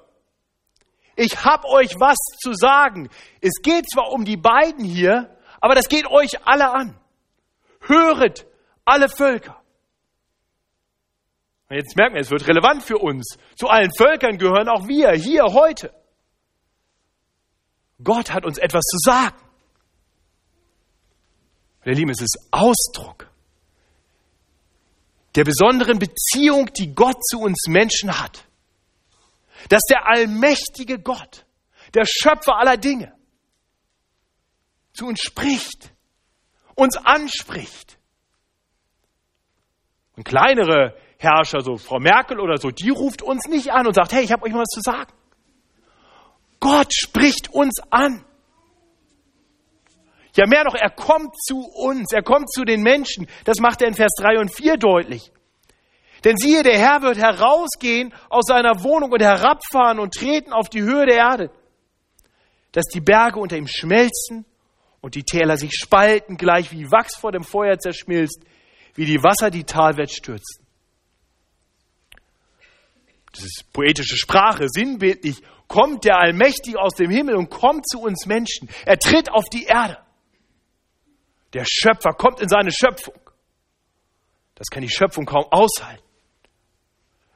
Ich 1.16 1.44
hab 1.44 1.64
euch 1.64 1.94
was 1.98 2.16
zu 2.42 2.52
sagen. 2.52 3.08
Es 3.40 3.62
geht 3.62 3.88
zwar 3.90 4.12
um 4.12 4.24
die 4.24 4.36
beiden 4.36 4.84
hier, 4.84 5.34
aber 5.60 5.74
das 5.74 5.88
geht 5.88 6.06
euch 6.06 6.46
alle 6.46 6.70
an. 6.70 6.98
Höret 7.80 8.46
alle 8.84 9.08
Völker. 9.08 9.61
Und 11.72 11.78
jetzt 11.78 11.96
merken 11.96 12.16
wir, 12.16 12.20
es 12.20 12.30
wird 12.30 12.46
relevant 12.46 12.82
für 12.82 12.98
uns. 12.98 13.38
Zu 13.56 13.66
allen 13.68 13.90
Völkern 13.96 14.36
gehören 14.36 14.68
auch 14.68 14.88
wir, 14.88 15.12
hier, 15.12 15.44
heute. 15.44 15.90
Gott 18.04 18.30
hat 18.30 18.44
uns 18.44 18.58
etwas 18.58 18.82
zu 18.82 18.98
sagen. 18.98 19.38
Ihr 21.86 21.94
Lieben, 21.94 22.10
es 22.10 22.20
ist 22.20 22.36
Ausdruck 22.50 23.26
der 25.34 25.44
besonderen 25.44 25.98
Beziehung, 25.98 26.70
die 26.74 26.94
Gott 26.94 27.16
zu 27.24 27.38
uns 27.38 27.64
Menschen 27.66 28.20
hat. 28.20 28.44
Dass 29.70 29.80
der 29.88 30.06
allmächtige 30.06 30.98
Gott, 30.98 31.46
der 31.94 32.04
Schöpfer 32.04 32.58
aller 32.58 32.76
Dinge, 32.76 33.16
zu 34.92 35.06
uns 35.06 35.20
spricht, 35.20 35.94
uns 36.74 36.98
anspricht. 36.98 37.98
Und 40.16 40.24
kleinere 40.24 40.94
Herrscher, 41.22 41.60
so 41.60 41.76
Frau 41.76 41.98
Merkel 41.98 42.40
oder 42.40 42.56
so, 42.56 42.70
die 42.70 42.90
ruft 42.90 43.22
uns 43.22 43.46
nicht 43.48 43.72
an 43.72 43.86
und 43.86 43.94
sagt, 43.94 44.12
hey, 44.12 44.24
ich 44.24 44.32
habe 44.32 44.44
euch 44.44 44.52
mal 44.52 44.60
was 44.60 44.68
zu 44.68 44.80
sagen. 44.80 45.12
Gott 46.60 46.92
spricht 46.92 47.52
uns 47.52 47.80
an. 47.90 48.24
Ja, 50.34 50.46
mehr 50.46 50.64
noch, 50.64 50.74
er 50.74 50.90
kommt 50.90 51.36
zu 51.36 51.58
uns, 51.58 52.12
er 52.12 52.22
kommt 52.22 52.50
zu 52.50 52.64
den 52.64 52.82
Menschen. 52.82 53.28
Das 53.44 53.58
macht 53.58 53.82
er 53.82 53.88
in 53.88 53.94
Vers 53.94 54.12
3 54.18 54.38
und 54.38 54.54
4 54.54 54.76
deutlich. 54.76 55.30
Denn 56.24 56.36
siehe, 56.36 56.62
der 56.62 56.78
Herr 56.78 57.02
wird 57.02 57.18
herausgehen 57.18 58.14
aus 58.30 58.46
seiner 58.46 58.82
Wohnung 58.82 59.12
und 59.12 59.20
herabfahren 59.20 59.98
und 59.98 60.14
treten 60.14 60.52
auf 60.52 60.68
die 60.68 60.82
Höhe 60.82 61.04
der 61.04 61.16
Erde, 61.16 61.50
dass 62.70 62.86
die 62.86 63.00
Berge 63.00 63.40
unter 63.40 63.56
ihm 63.56 63.66
schmelzen 63.66 64.46
und 65.00 65.16
die 65.16 65.24
Täler 65.24 65.56
sich 65.56 65.72
spalten, 65.74 66.36
gleich 66.36 66.70
wie 66.70 66.90
Wachs 66.90 67.16
vor 67.16 67.32
dem 67.32 67.42
Feuer 67.42 67.78
zerschmilzt, 67.78 68.44
wie 68.94 69.04
die 69.04 69.22
Wasser 69.22 69.50
die 69.50 69.64
Talwelt 69.64 70.12
stürzen. 70.12 70.61
Das 73.32 73.44
ist 73.44 73.72
poetische 73.72 74.16
Sprache, 74.16 74.66
sinnbildlich. 74.68 75.42
Kommt 75.66 76.04
der 76.04 76.18
Allmächtige 76.18 76.78
aus 76.78 76.94
dem 76.94 77.10
Himmel 77.10 77.36
und 77.36 77.48
kommt 77.48 77.88
zu 77.88 78.00
uns 78.00 78.26
Menschen. 78.26 78.68
Er 78.84 78.98
tritt 78.98 79.30
auf 79.30 79.48
die 79.48 79.64
Erde. 79.64 79.98
Der 81.54 81.64
Schöpfer 81.66 82.12
kommt 82.12 82.40
in 82.40 82.48
seine 82.48 82.70
Schöpfung. 82.70 83.14
Das 84.54 84.68
kann 84.68 84.82
die 84.82 84.90
Schöpfung 84.90 85.24
kaum 85.24 85.46
aushalten. 85.50 86.02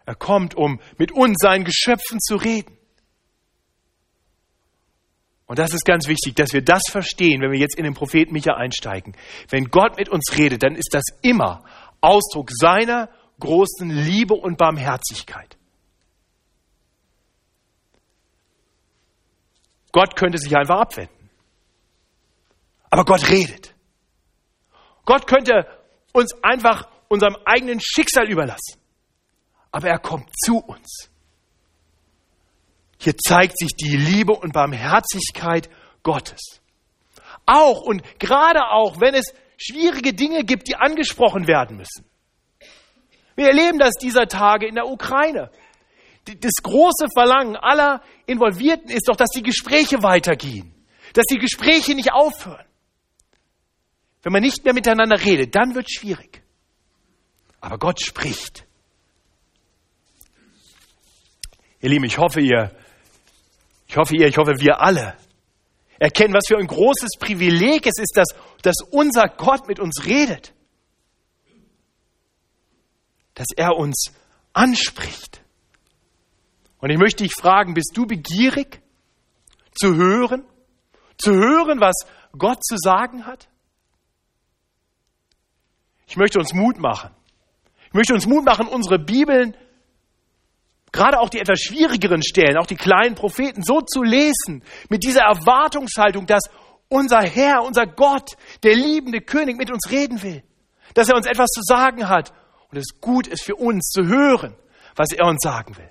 Er 0.04 0.14
kommt, 0.14 0.54
um 0.54 0.80
mit 0.98 1.12
uns, 1.12 1.36
seinen 1.40 1.64
Geschöpfen, 1.64 2.20
zu 2.20 2.36
reden. 2.36 2.76
Und 5.46 5.58
das 5.58 5.72
ist 5.72 5.84
ganz 5.84 6.08
wichtig, 6.08 6.34
dass 6.34 6.52
wir 6.52 6.62
das 6.62 6.82
verstehen, 6.90 7.40
wenn 7.40 7.52
wir 7.52 7.58
jetzt 7.58 7.76
in 7.76 7.84
den 7.84 7.94
Propheten 7.94 8.32
Micha 8.32 8.54
einsteigen. 8.54 9.16
Wenn 9.48 9.70
Gott 9.70 9.96
mit 9.96 10.08
uns 10.08 10.36
redet, 10.36 10.62
dann 10.62 10.74
ist 10.74 10.90
das 10.92 11.04
immer 11.22 11.64
Ausdruck 12.00 12.50
seiner 12.52 13.08
großen 13.40 13.88
Liebe 13.88 14.34
und 14.34 14.58
Barmherzigkeit. 14.58 15.56
Gott 19.96 20.14
könnte 20.14 20.36
sich 20.36 20.54
einfach 20.54 20.80
abwenden. 20.80 21.30
Aber 22.90 23.06
Gott 23.06 23.30
redet. 23.30 23.74
Gott 25.06 25.26
könnte 25.26 25.66
uns 26.12 26.34
einfach 26.42 26.86
unserem 27.08 27.34
eigenen 27.46 27.80
Schicksal 27.80 28.28
überlassen. 28.28 28.78
Aber 29.72 29.88
er 29.88 29.98
kommt 29.98 30.28
zu 30.44 30.58
uns. 30.58 31.08
Hier 32.98 33.16
zeigt 33.16 33.58
sich 33.58 33.70
die 33.74 33.96
Liebe 33.96 34.34
und 34.34 34.52
Barmherzigkeit 34.52 35.70
Gottes. 36.02 36.60
Auch 37.46 37.80
und 37.80 38.02
gerade 38.18 38.68
auch, 38.68 39.00
wenn 39.00 39.14
es 39.14 39.32
schwierige 39.56 40.12
Dinge 40.12 40.44
gibt, 40.44 40.68
die 40.68 40.76
angesprochen 40.76 41.46
werden 41.46 41.78
müssen. 41.78 42.04
Wir 43.34 43.46
erleben 43.46 43.78
das 43.78 43.94
dieser 43.94 44.26
Tage 44.26 44.66
in 44.66 44.74
der 44.74 44.88
Ukraine. 44.88 45.50
Das 46.26 46.54
große 46.62 47.06
Verlangen 47.14 47.56
aller 47.56 48.02
Involvierten 48.26 48.90
ist 48.90 49.08
doch, 49.08 49.16
dass 49.16 49.30
die 49.30 49.42
Gespräche 49.42 50.02
weitergehen, 50.02 50.74
dass 51.14 51.24
die 51.30 51.38
Gespräche 51.38 51.94
nicht 51.94 52.12
aufhören. 52.12 52.64
Wenn 54.22 54.32
man 54.32 54.42
nicht 54.42 54.64
mehr 54.64 54.74
miteinander 54.74 55.24
redet, 55.24 55.54
dann 55.54 55.76
wird 55.76 55.86
es 55.86 56.00
schwierig. 56.00 56.42
Aber 57.60 57.78
Gott 57.78 58.00
spricht. 58.00 58.66
Ihr 61.80 61.90
Lieben, 61.90 62.04
ich 62.04 62.18
hoffe, 62.18 62.40
ihr, 62.40 62.76
ich 63.86 63.96
hoffe, 63.96 64.16
ihr, 64.16 64.26
ich 64.26 64.36
hoffe, 64.36 64.54
wir 64.58 64.80
alle 64.80 65.16
erkennen, 65.98 66.34
was 66.34 66.48
für 66.48 66.58
ein 66.58 66.66
großes 66.66 67.18
Privileg 67.20 67.86
es 67.86 67.98
ist, 67.98 68.16
dass, 68.16 68.28
dass 68.62 68.76
unser 68.90 69.28
Gott 69.28 69.68
mit 69.68 69.78
uns 69.78 70.04
redet. 70.04 70.52
Dass 73.34 73.46
er 73.56 73.76
uns 73.76 74.12
anspricht. 74.52 75.42
Und 76.80 76.90
ich 76.90 76.98
möchte 76.98 77.24
dich 77.24 77.32
fragen, 77.32 77.74
bist 77.74 77.92
du 77.94 78.06
begierig 78.06 78.80
zu 79.74 79.96
hören? 79.96 80.44
Zu 81.18 81.32
hören, 81.32 81.80
was 81.80 81.94
Gott 82.36 82.62
zu 82.64 82.76
sagen 82.76 83.26
hat? 83.26 83.48
Ich 86.06 86.16
möchte 86.16 86.38
uns 86.38 86.52
Mut 86.52 86.78
machen. 86.78 87.10
Ich 87.88 87.94
möchte 87.94 88.14
uns 88.14 88.26
Mut 88.26 88.44
machen, 88.44 88.68
unsere 88.68 88.98
Bibeln, 88.98 89.56
gerade 90.92 91.18
auch 91.18 91.30
die 91.30 91.40
etwas 91.40 91.60
schwierigeren 91.60 92.22
Stellen, 92.22 92.58
auch 92.58 92.66
die 92.66 92.76
kleinen 92.76 93.14
Propheten, 93.14 93.62
so 93.62 93.80
zu 93.80 94.02
lesen, 94.02 94.62
mit 94.88 95.02
dieser 95.02 95.22
Erwartungshaltung, 95.22 96.26
dass 96.26 96.42
unser 96.88 97.22
Herr, 97.22 97.62
unser 97.62 97.86
Gott, 97.86 98.36
der 98.62 98.76
liebende 98.76 99.20
König 99.20 99.56
mit 99.56 99.70
uns 99.70 99.90
reden 99.90 100.22
will, 100.22 100.42
dass 100.94 101.08
er 101.08 101.16
uns 101.16 101.26
etwas 101.26 101.48
zu 101.48 101.62
sagen 101.62 102.08
hat 102.08 102.32
und 102.70 102.78
es 102.78 103.00
gut 103.00 103.26
ist 103.26 103.44
für 103.44 103.56
uns 103.56 103.88
zu 103.88 104.06
hören, 104.06 104.54
was 104.94 105.12
er 105.12 105.26
uns 105.26 105.42
sagen 105.42 105.76
will. 105.76 105.90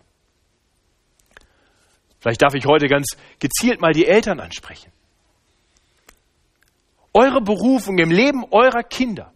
Vielleicht 2.25 2.41
darf 2.41 2.55
ich 2.55 2.65
heute 2.65 2.88
ganz 2.88 3.05
gezielt 3.38 3.82
mal 3.82 3.94
die 3.94 4.08
Eltern 4.08 4.39
ansprechen. 4.39 4.91
Eure 7.13 7.39
Berufung 7.39 8.00
im 8.00 8.10
Leben 8.10 8.44
eurer 8.50 8.82
Kinder 8.82 9.32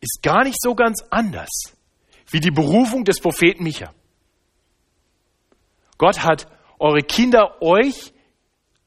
ist 0.00 0.22
gar 0.22 0.44
nicht 0.44 0.62
so 0.62 0.76
ganz 0.76 1.02
anders 1.10 1.50
wie 2.30 2.38
die 2.38 2.52
Berufung 2.52 3.04
des 3.04 3.18
Propheten 3.18 3.64
Micha. 3.64 3.92
Gott 5.98 6.22
hat 6.22 6.46
eure 6.78 7.02
Kinder 7.02 7.60
euch 7.60 8.12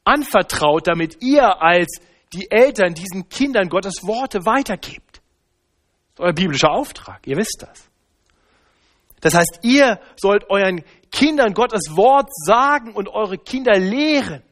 anvertraut, 0.04 0.86
damit 0.86 1.20
ihr 1.20 1.60
als 1.60 2.00
die 2.32 2.50
Eltern 2.50 2.94
diesen 2.94 3.28
Kindern 3.28 3.68
Gottes 3.68 4.02
Worte 4.02 4.46
weitergebt. 4.46 5.20
Das 6.14 6.14
ist 6.14 6.20
euer 6.20 6.32
biblischer 6.32 6.70
Auftrag, 6.70 7.26
ihr 7.26 7.36
wisst 7.36 7.66
das. 7.68 7.89
Das 9.20 9.34
heißt, 9.34 9.60
ihr 9.62 10.00
sollt 10.16 10.48
euren 10.50 10.82
Kindern 11.10 11.54
Gottes 11.54 11.96
Wort 11.96 12.28
sagen 12.34 12.94
und 12.94 13.08
eure 13.08 13.38
Kinder 13.38 13.78
lehren, 13.78 14.42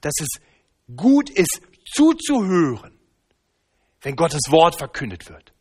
dass 0.00 0.14
es 0.20 0.40
gut 0.96 1.30
ist, 1.30 1.60
zuzuhören 1.84 2.92
wenn 4.02 4.16
Gottes 4.16 4.50
Wort 4.50 4.76
verkündet 4.76 5.28
wird. 5.28 5.52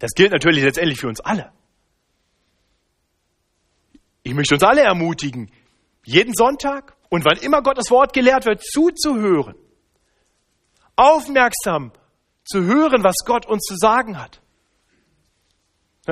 Das 0.00 0.10
gilt 0.14 0.32
natürlich 0.32 0.62
letztendlich 0.62 1.00
für 1.00 1.08
uns 1.08 1.20
alle. 1.20 1.52
Ich 4.22 4.34
möchte 4.34 4.54
uns 4.54 4.62
alle 4.62 4.82
ermutigen, 4.82 5.50
jeden 6.04 6.34
Sonntag 6.34 6.96
und 7.08 7.24
wann 7.24 7.38
immer 7.38 7.62
Gottes 7.62 7.90
Wort 7.90 8.12
gelehrt 8.12 8.44
wird, 8.44 8.62
zuzuhören. 8.62 9.56
Aufmerksam 10.96 11.92
zu 12.44 12.64
hören, 12.64 13.04
was 13.04 13.16
Gott 13.24 13.46
uns 13.46 13.62
zu 13.62 13.76
sagen 13.76 14.18
hat. 14.18 14.40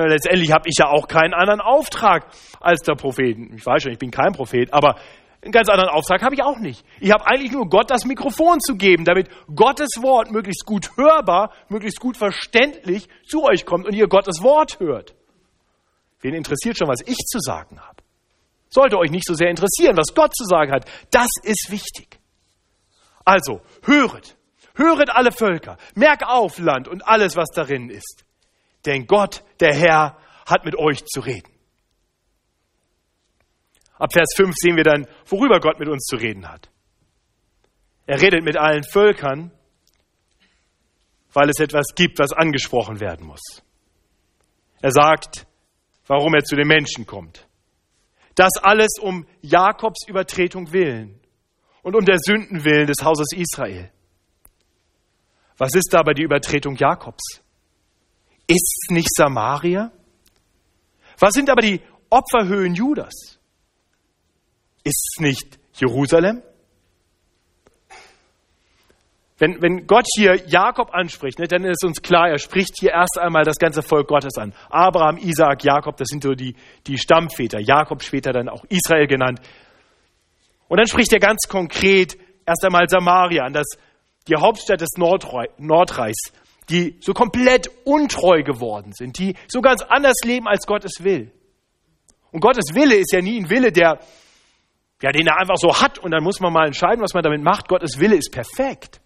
Letztendlich 0.05 0.51
habe 0.51 0.69
ich 0.69 0.75
ja 0.77 0.89
auch 0.89 1.07
keinen 1.07 1.33
anderen 1.33 1.59
Auftrag 1.59 2.27
als 2.59 2.81
der 2.81 2.93
Propheten. 2.93 3.55
Ich 3.55 3.65
weiß 3.65 3.81
schon, 3.81 3.91
ich 3.91 3.97
bin 3.97 4.11
kein 4.11 4.31
Prophet, 4.31 4.71
aber 4.71 4.97
einen 5.41 5.51
ganz 5.51 5.69
anderen 5.69 5.89
Auftrag 5.89 6.21
habe 6.21 6.35
ich 6.35 6.43
auch 6.43 6.59
nicht. 6.59 6.85
Ich 6.99 7.11
habe 7.11 7.25
eigentlich 7.25 7.51
nur 7.51 7.67
Gott 7.67 7.89
das 7.89 8.05
Mikrofon 8.05 8.59
zu 8.59 8.75
geben, 8.75 9.05
damit 9.05 9.29
Gottes 9.55 10.01
Wort 10.01 10.29
möglichst 10.31 10.65
gut 10.65 10.91
hörbar, 10.97 11.51
möglichst 11.69 11.99
gut 11.99 12.15
verständlich 12.15 13.07
zu 13.27 13.43
euch 13.43 13.65
kommt 13.65 13.87
und 13.87 13.93
ihr 13.93 14.07
Gottes 14.07 14.43
Wort 14.43 14.79
hört. 14.79 15.15
Wen 16.21 16.35
interessiert 16.35 16.77
schon, 16.77 16.87
was 16.87 17.01
ich 17.01 17.17
zu 17.17 17.39
sagen 17.39 17.79
habe? 17.79 18.03
Sollte 18.69 18.97
euch 18.99 19.09
nicht 19.09 19.25
so 19.25 19.33
sehr 19.33 19.49
interessieren, 19.49 19.97
was 19.97 20.13
Gott 20.13 20.35
zu 20.35 20.43
sagen 20.43 20.71
hat. 20.71 20.85
Das 21.09 21.29
ist 21.41 21.71
wichtig. 21.71 22.19
Also, 23.25 23.61
höret. 23.83 24.35
Höret 24.75 25.09
alle 25.09 25.31
Völker. 25.31 25.77
Merk 25.95 26.21
auf, 26.27 26.59
Land 26.59 26.87
und 26.87 27.07
alles, 27.07 27.35
was 27.35 27.49
darin 27.49 27.89
ist. 27.89 28.26
Denn 28.87 29.05
Gott, 29.05 29.43
der 29.59 29.75
Herr, 29.75 30.17
hat 30.45 30.65
mit 30.65 30.77
euch 30.77 31.05
zu 31.05 31.19
reden. 31.19 31.51
Ab 33.99 34.13
Vers 34.13 34.29
5 34.35 34.53
sehen 34.55 34.77
wir 34.77 34.83
dann, 34.83 35.07
worüber 35.25 35.59
Gott 35.59 35.77
mit 35.77 35.89
uns 35.89 36.05
zu 36.05 36.15
reden 36.15 36.47
hat. 36.47 36.69
Er 38.05 38.21
redet 38.21 38.43
mit 38.43 38.55
allen 38.55 38.83
Völkern, 38.83 39.51
weil 41.33 41.49
es 41.49 41.59
etwas 41.59 41.87
gibt, 41.95 42.17
was 42.19 42.31
angesprochen 42.31 43.01
werden 43.01 43.27
muss. 43.27 43.41
Er 44.81 44.91
sagt, 44.91 45.45
warum 46.05 46.33
er 46.33 46.43
zu 46.43 46.55
den 46.55 46.67
Menschen 46.67 47.05
kommt. 47.05 47.47
Das 48.35 48.51
alles 48.61 48.99
um 49.01 49.27
Jakobs 49.41 50.07
Übertretung 50.07 50.71
willen 50.71 51.19
und 51.81 51.95
um 51.95 52.05
der 52.05 52.19
Sünden 52.19 52.63
willen 52.63 52.87
des 52.87 53.03
Hauses 53.03 53.33
Israel. 53.35 53.91
Was 55.57 55.73
ist 55.73 55.93
aber 55.95 56.13
die 56.13 56.21
Übertretung 56.21 56.75
Jakobs? 56.75 57.41
Ist 58.47 58.79
es 58.83 58.89
nicht 58.89 59.09
Samaria? 59.13 59.91
Was 61.19 61.33
sind 61.33 61.49
aber 61.49 61.61
die 61.61 61.81
Opferhöhen 62.09 62.73
Judas? 62.75 63.39
Ist 64.83 65.15
es 65.15 65.21
nicht 65.21 65.59
Jerusalem? 65.73 66.41
Wenn, 69.39 69.61
wenn 69.61 69.85
Gott 69.85 70.05
hier 70.15 70.35
Jakob 70.47 70.93
anspricht, 70.93 71.37
ne, 71.37 71.47
dann 71.47 71.63
ist 71.63 71.83
uns 71.85 72.01
klar, 72.01 72.29
er 72.29 72.39
spricht 72.39 72.79
hier 72.79 72.91
erst 72.91 73.19
einmal 73.19 73.43
das 73.43 73.57
ganze 73.57 73.83
Volk 73.83 74.07
Gottes 74.07 74.35
an. 74.37 74.53
Abraham, 74.69 75.17
Isaak, 75.17 75.63
Jakob, 75.63 75.97
das 75.97 76.07
sind 76.07 76.23
so 76.23 76.33
die, 76.33 76.55
die 76.87 76.97
Stammväter. 76.97 77.59
Jakob 77.59 78.01
später 78.01 78.31
dann 78.31 78.49
auch 78.49 78.63
Israel 78.69 79.05
genannt. 79.05 79.39
Und 80.67 80.77
dann 80.77 80.87
spricht 80.87 81.13
er 81.13 81.19
ganz 81.19 81.47
konkret 81.47 82.17
erst 82.47 82.65
einmal 82.65 82.89
Samaria 82.89 83.43
an, 83.43 83.53
das, 83.53 83.67
die 84.27 84.35
Hauptstadt 84.35 84.81
des 84.81 84.97
Nordreichs, 84.97 86.31
die 86.69 86.97
so 86.99 87.13
komplett 87.13 87.69
untreu 87.85 88.43
geworden 88.43 88.91
sind, 88.93 89.17
die 89.17 89.35
so 89.47 89.61
ganz 89.61 89.81
anders 89.83 90.17
leben, 90.23 90.47
als 90.47 90.65
Gott 90.65 90.83
es 90.83 91.03
will. 91.03 91.31
Und 92.31 92.41
Gottes 92.41 92.75
Wille 92.75 92.95
ist 92.95 93.11
ja 93.13 93.21
nie 93.21 93.39
ein 93.39 93.49
Wille, 93.49 93.71
der, 93.71 93.99
ja, 95.01 95.11
den 95.11 95.27
er 95.27 95.39
einfach 95.39 95.55
so 95.57 95.79
hat 95.79 95.97
und 95.97 96.11
dann 96.11 96.23
muss 96.23 96.39
man 96.39 96.51
mal 96.51 96.67
entscheiden, 96.67 97.01
was 97.01 97.13
man 97.13 97.23
damit 97.23 97.41
macht. 97.41 97.67
Gottes 97.67 97.99
Wille 97.99 98.15
ist 98.15 98.31
perfekt. 98.31 98.99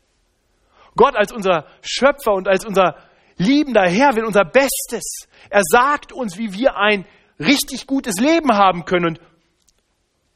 Gott 0.96 1.16
als 1.16 1.32
unser 1.32 1.68
Schöpfer 1.82 2.34
und 2.34 2.48
als 2.48 2.66
unser 2.66 2.96
liebender 3.38 3.88
Herr 3.88 4.16
will 4.16 4.26
unser 4.26 4.44
Bestes. 4.44 5.28
Er 5.50 5.62
sagt 5.64 6.12
uns, 6.12 6.38
wie 6.38 6.54
wir 6.54 6.76
ein 6.76 7.06
richtig 7.40 7.88
gutes 7.88 8.20
Leben 8.20 8.52
haben 8.54 8.86
können. 8.86 9.06
Und, 9.06 9.20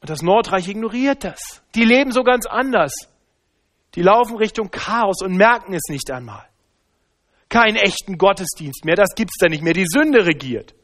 und 0.00 0.10
das 0.10 0.22
Nordreich 0.22 0.68
ignoriert 0.68 1.24
das. 1.24 1.62
Die 1.74 1.84
leben 1.84 2.12
so 2.12 2.22
ganz 2.22 2.46
anders. 2.46 2.92
Die 3.94 4.02
laufen 4.02 4.36
Richtung 4.36 4.70
Chaos 4.70 5.22
und 5.22 5.36
merken 5.36 5.74
es 5.74 5.88
nicht 5.88 6.10
einmal. 6.10 6.46
Keinen 7.56 7.76
echten 7.76 8.18
Gottesdienst 8.18 8.84
mehr, 8.84 8.96
das 8.96 9.14
gibt 9.14 9.30
es 9.30 9.38
da 9.40 9.48
nicht 9.48 9.62
mehr. 9.62 9.72
Die 9.72 9.86
Sünde 9.86 10.26
regiert. 10.26 10.74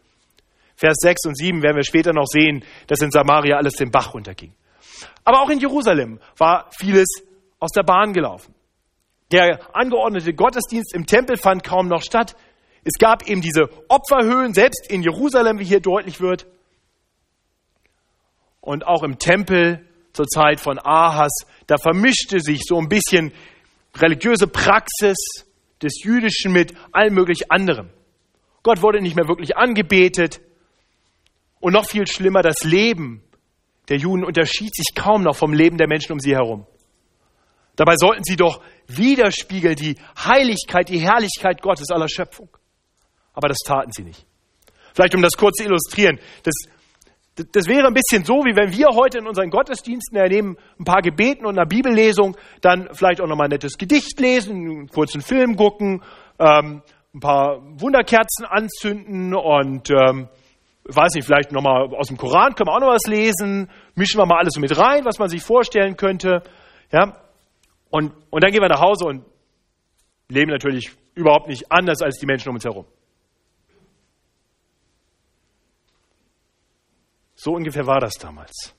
Vers 0.75 0.97
6 1.03 1.27
und 1.27 1.37
7 1.37 1.63
werden 1.63 1.77
wir 1.77 1.85
später 1.85 2.15
noch 2.15 2.25
sehen, 2.25 2.65
dass 2.87 3.03
in 3.03 3.11
Samaria 3.11 3.59
alles 3.59 3.75
den 3.75 3.91
Bach 3.91 4.15
runterging. 4.15 4.55
Aber 5.23 5.43
auch 5.43 5.51
in 5.51 5.61
Jerusalem 5.61 6.19
war 6.39 6.71
vieles 6.79 7.09
aus 7.59 7.73
der 7.73 7.83
Bahn 7.83 8.15
gelaufen. 8.15 8.55
Der 9.33 9.61
angeordnete 9.77 10.33
Gottesdienst 10.33 10.95
im 10.95 11.05
Tempel 11.05 11.37
fand 11.37 11.63
kaum 11.63 11.89
noch 11.89 12.01
statt. 12.01 12.37
Es 12.85 12.95
gab 12.99 13.29
eben 13.29 13.43
diese 13.43 13.69
Opferhöhen, 13.89 14.55
selbst 14.55 14.91
in 14.91 15.03
Jerusalem, 15.03 15.59
wie 15.59 15.67
hier 15.67 15.81
deutlich 15.81 16.23
wird. 16.23 16.47
Und 18.63 18.87
auch 18.87 19.03
im 19.03 19.19
Tempel 19.19 19.87
zur 20.15 20.27
Zeit 20.27 20.59
von 20.59 20.79
Ahas, 20.79 21.33
da 21.67 21.77
vermischte 21.77 22.41
sich 22.41 22.63
so 22.65 22.79
ein 22.79 22.89
bisschen 22.89 23.35
religiöse 23.95 24.47
Praxis 24.47 25.19
des 25.83 26.03
Jüdischen 26.03 26.53
mit 26.53 26.75
allem 26.93 27.15
möglich 27.15 27.51
anderem. 27.51 27.91
Gott 28.63 28.83
wurde 28.83 29.01
nicht 29.01 29.17
mehr 29.17 29.29
wirklich 29.29 29.57
angebetet. 29.57 30.41
Und 31.61 31.73
noch 31.73 31.87
viel 31.87 32.07
schlimmer, 32.07 32.43
das 32.43 32.65
Leben 32.65 33.23
der 33.89 33.97
Juden 33.97 34.25
unterschied 34.25 34.75
sich 34.75 34.95
kaum 34.95 35.23
noch 35.23 35.37
vom 35.37 35.53
Leben 35.53 35.77
der 35.77 35.89
Menschen 35.89 36.13
um 36.13 36.21
sie 36.21 36.35
herum. 36.35 36.67
Dabei 37.77 37.97
sollten 37.97 38.23
sie 38.25 38.37
doch 38.37 38.63
widerspiegeln 38.87 39.77
die 39.77 39.97
Heiligkeit, 40.19 40.89
die 40.89 41.01
Herrlichkeit 41.01 41.63
Gottes 41.63 41.91
aller 41.91 42.09
Schöpfung. 42.09 42.49
Aber 43.33 43.49
das 43.49 43.59
taten 43.65 43.91
sie 43.93 44.03
nicht. 44.03 44.27
Vielleicht 44.95 45.15
um 45.15 45.23
das 45.23 45.33
kurz 45.37 45.57
zu 45.57 45.65
illustrieren. 45.65 46.19
Das, 46.43 46.55
das 47.35 47.67
wäre 47.67 47.87
ein 47.87 47.95
bisschen 47.95 48.25
so, 48.25 48.45
wie 48.45 48.55
wenn 48.55 48.73
wir 48.73 48.89
heute 48.95 49.19
in 49.19 49.27
unseren 49.27 49.49
Gottesdiensten 49.49 50.17
ernehmen 50.19 50.59
ein 50.79 50.85
paar 50.85 51.01
Gebeten 51.01 51.47
und 51.47 51.59
einer 51.59 51.67
Bibellesung, 51.67 52.37
dann 52.61 52.89
vielleicht 52.93 53.21
auch 53.23 53.27
nochmal 53.27 53.47
ein 53.47 53.53
nettes 53.53 53.79
Gedicht 53.79 54.21
lesen, 54.21 54.57
einen 54.57 54.89
kurzen 54.89 55.23
Film 55.23 55.57
gucken, 55.57 56.03
ähm, 56.39 56.83
ein 57.15 57.21
paar 57.21 57.63
Wunderkerzen 57.81 58.45
anzünden 58.45 59.35
und 59.35 59.91
ähm, 59.91 60.29
weiß 60.85 61.15
nicht, 61.15 61.25
vielleicht 61.25 61.53
nochmal 61.53 61.95
aus 61.95 62.09
dem 62.09 62.19
Koran 62.19 62.55
können 62.55 62.69
wir 62.69 62.75
auch 62.75 62.81
noch 62.81 62.95
was 62.95 63.07
lesen, 63.07 63.71
mischen 63.95 64.19
wir 64.19 64.27
mal 64.27 64.39
alles 64.39 64.55
so 64.55 64.61
mit 64.61 64.77
rein, 64.77 65.05
was 65.05 65.19
man 65.19 65.29
sich 65.29 65.43
vorstellen 65.43 65.97
könnte. 65.97 66.43
Ja, 66.93 67.17
und, 67.91 68.13
und 68.31 68.45
dann 68.45 68.51
gehen 68.51 68.63
wir 68.63 68.69
nach 68.69 68.81
Hause 68.81 69.07
und 69.07 69.25
leben 70.29 70.51
natürlich 70.51 70.93
überhaupt 71.15 71.49
nicht 71.49 71.71
anders 71.71 72.03
als 72.03 72.19
die 72.19 72.27
Menschen 72.27 72.49
um 72.51 72.57
uns 72.57 72.65
herum. 72.65 72.87
So 77.43 77.55
ungefähr 77.55 77.89
war 77.89 77.99
das 77.99 78.15
damals. 78.15 78.73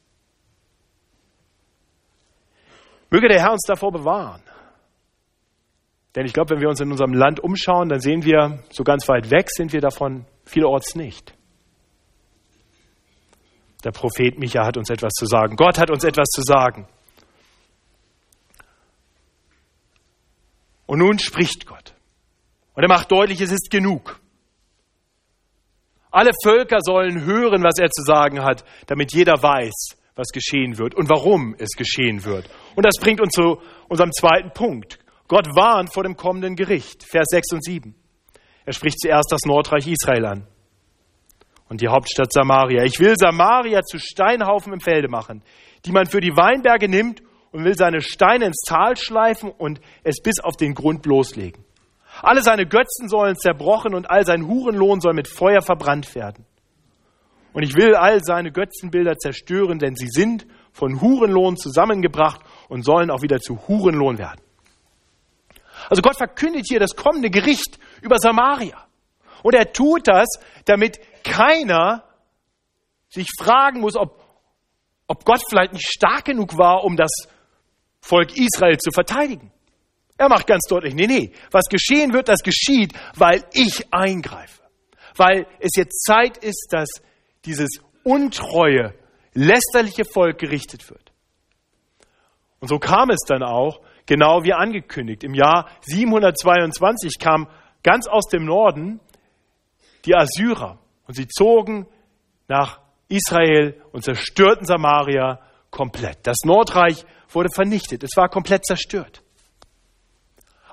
Möge 3.09 3.27
der 3.27 3.41
Herr 3.41 3.51
uns 3.51 3.65
davor 3.67 3.91
bewahren. 3.91 4.41
Denn 6.15 6.25
ich 6.25 6.31
glaube, 6.31 6.51
wenn 6.51 6.61
wir 6.61 6.69
uns 6.69 6.79
in 6.79 6.89
unserem 6.89 7.11
Land 7.11 7.41
umschauen, 7.41 7.89
dann 7.89 7.99
sehen 7.99 8.23
wir, 8.23 8.63
so 8.71 8.85
ganz 8.85 9.09
weit 9.09 9.31
weg 9.31 9.49
sind 9.49 9.73
wir 9.73 9.81
davon 9.81 10.25
vielerorts 10.45 10.95
nicht. 10.95 11.33
Der 13.83 13.91
Prophet 13.91 14.39
Micha 14.39 14.65
hat 14.65 14.77
uns 14.77 14.89
etwas 14.89 15.11
zu 15.11 15.25
sagen. 15.25 15.57
Gott 15.57 15.77
hat 15.77 15.91
uns 15.91 16.05
etwas 16.05 16.29
zu 16.29 16.41
sagen. 16.41 16.87
Und 20.85 20.99
nun 20.99 21.19
spricht 21.19 21.65
Gott. 21.65 21.95
Und 22.75 22.83
er 22.83 22.87
macht 22.89 23.11
deutlich, 23.11 23.41
es 23.41 23.51
ist 23.51 23.69
genug. 23.69 24.22
Alle 26.13 26.29
Völker 26.43 26.77
sollen 26.81 27.25
hören, 27.25 27.63
was 27.63 27.79
er 27.79 27.89
zu 27.89 28.03
sagen 28.03 28.43
hat, 28.43 28.63
damit 28.85 29.13
jeder 29.13 29.33
weiß, 29.33 29.97
was 30.15 30.27
geschehen 30.27 30.77
wird 30.77 30.93
und 30.93 31.09
warum 31.09 31.55
es 31.57 31.71
geschehen 31.71 32.23
wird. 32.23 32.47
Und 32.75 32.85
das 32.85 32.93
bringt 33.01 33.19
uns 33.19 33.31
zu 33.31 33.59
unserem 33.89 34.11
zweiten 34.11 34.51
Punkt. 34.51 34.99
Gott 35.27 35.47
warnt 35.55 35.91
vor 35.91 36.03
dem 36.03 36.15
kommenden 36.15 36.55
Gericht. 36.55 37.03
Vers 37.03 37.25
6 37.31 37.53
und 37.53 37.63
7. 37.63 37.95
Er 38.63 38.73
spricht 38.73 38.99
zuerst 38.99 39.31
das 39.31 39.41
Nordreich 39.45 39.87
Israel 39.87 40.25
an 40.25 40.47
und 41.67 41.81
die 41.81 41.87
Hauptstadt 41.87 42.31
Samaria. 42.31 42.83
Ich 42.83 42.99
will 42.99 43.15
Samaria 43.17 43.81
zu 43.81 43.97
Steinhaufen 43.97 44.71
im 44.71 44.81
Felde 44.81 45.07
machen, 45.09 45.41
die 45.83 45.91
man 45.91 46.05
für 46.05 46.21
die 46.21 46.37
Weinberge 46.37 46.89
nimmt 46.89 47.23
und 47.51 47.63
will 47.63 47.75
seine 47.75 48.01
Steine 48.01 48.45
ins 48.45 48.61
Tal 48.67 48.97
schleifen 48.97 49.49
und 49.49 49.81
es 50.03 50.21
bis 50.21 50.39
auf 50.39 50.57
den 50.57 50.75
Grund 50.75 51.01
bloßlegen. 51.01 51.65
Alle 52.23 52.41
seine 52.41 52.65
Götzen 52.65 53.09
sollen 53.09 53.35
zerbrochen 53.35 53.93
und 53.93 54.09
all 54.09 54.25
sein 54.25 54.47
Hurenlohn 54.47 55.01
soll 55.01 55.13
mit 55.13 55.27
Feuer 55.27 55.61
verbrannt 55.61 56.15
werden. 56.15 56.45
Und 57.51 57.63
ich 57.63 57.75
will 57.75 57.95
all 57.95 58.21
seine 58.23 58.51
Götzenbilder 58.51 59.17
zerstören, 59.17 59.77
denn 59.77 59.95
sie 59.95 60.07
sind 60.07 60.47
von 60.71 61.01
Hurenlohn 61.01 61.57
zusammengebracht 61.57 62.39
und 62.69 62.83
sollen 62.83 63.11
auch 63.11 63.21
wieder 63.21 63.39
zu 63.39 63.67
Hurenlohn 63.67 64.17
werden. 64.17 64.41
Also 65.89 66.01
Gott 66.01 66.15
verkündet 66.15 66.65
hier 66.67 66.79
das 66.79 66.95
kommende 66.95 67.29
Gericht 67.29 67.77
über 68.01 68.17
Samaria. 68.17 68.77
Und 69.43 69.53
er 69.53 69.73
tut 69.73 70.07
das, 70.07 70.27
damit 70.63 70.99
keiner 71.25 72.05
sich 73.09 73.27
fragen 73.37 73.81
muss, 73.81 73.97
ob, 73.97 74.23
ob 75.07 75.25
Gott 75.25 75.41
vielleicht 75.49 75.73
nicht 75.73 75.91
stark 75.91 76.23
genug 76.23 76.57
war, 76.57 76.85
um 76.85 76.95
das 76.95 77.11
Volk 77.99 78.37
Israel 78.37 78.77
zu 78.77 78.91
verteidigen. 78.91 79.52
Er 80.23 80.29
macht 80.29 80.47
ganz 80.47 80.65
deutlich, 80.69 80.95
nee, 80.95 81.05
nee, 81.05 81.33
was 81.51 81.65
geschehen 81.65 82.13
wird, 82.13 82.29
das 82.29 82.43
geschieht, 82.43 82.93
weil 83.17 83.43
ich 83.51 83.93
eingreife. 83.93 84.61
weil 85.17 85.45
es 85.59 85.71
jetzt 85.75 86.05
Zeit 86.05 86.37
ist, 86.37 86.69
dass 86.71 86.87
dieses 87.45 87.81
untreue, 88.03 88.93
lästerliche 89.33 90.05
Volk 90.05 90.39
gerichtet 90.39 90.89
wird. 90.89 91.11
Und 92.61 92.69
so 92.69 92.79
kam 92.79 93.09
es 93.09 93.19
dann 93.27 93.43
auch, 93.43 93.81
genau 94.05 94.43
wie 94.43 94.53
angekündigt. 94.53 95.25
Im 95.25 95.33
Jahr 95.33 95.69
722 95.81 97.19
kam 97.19 97.49
ganz 97.83 98.07
aus 98.07 98.27
dem 98.27 98.45
Norden 98.45 99.01
die 100.05 100.15
Assyrer 100.15 100.79
und 101.05 101.15
sie 101.15 101.27
zogen 101.27 101.85
nach 102.47 102.79
Israel 103.09 103.81
und 103.91 104.05
zerstörten 104.05 104.65
Samaria 104.65 105.41
komplett. 105.69 106.25
Das 106.25 106.37
Nordreich 106.45 107.05
wurde 107.29 107.49
vernichtet, 107.53 108.03
es 108.03 108.15
war 108.15 108.29
komplett 108.29 108.65
zerstört. 108.65 109.22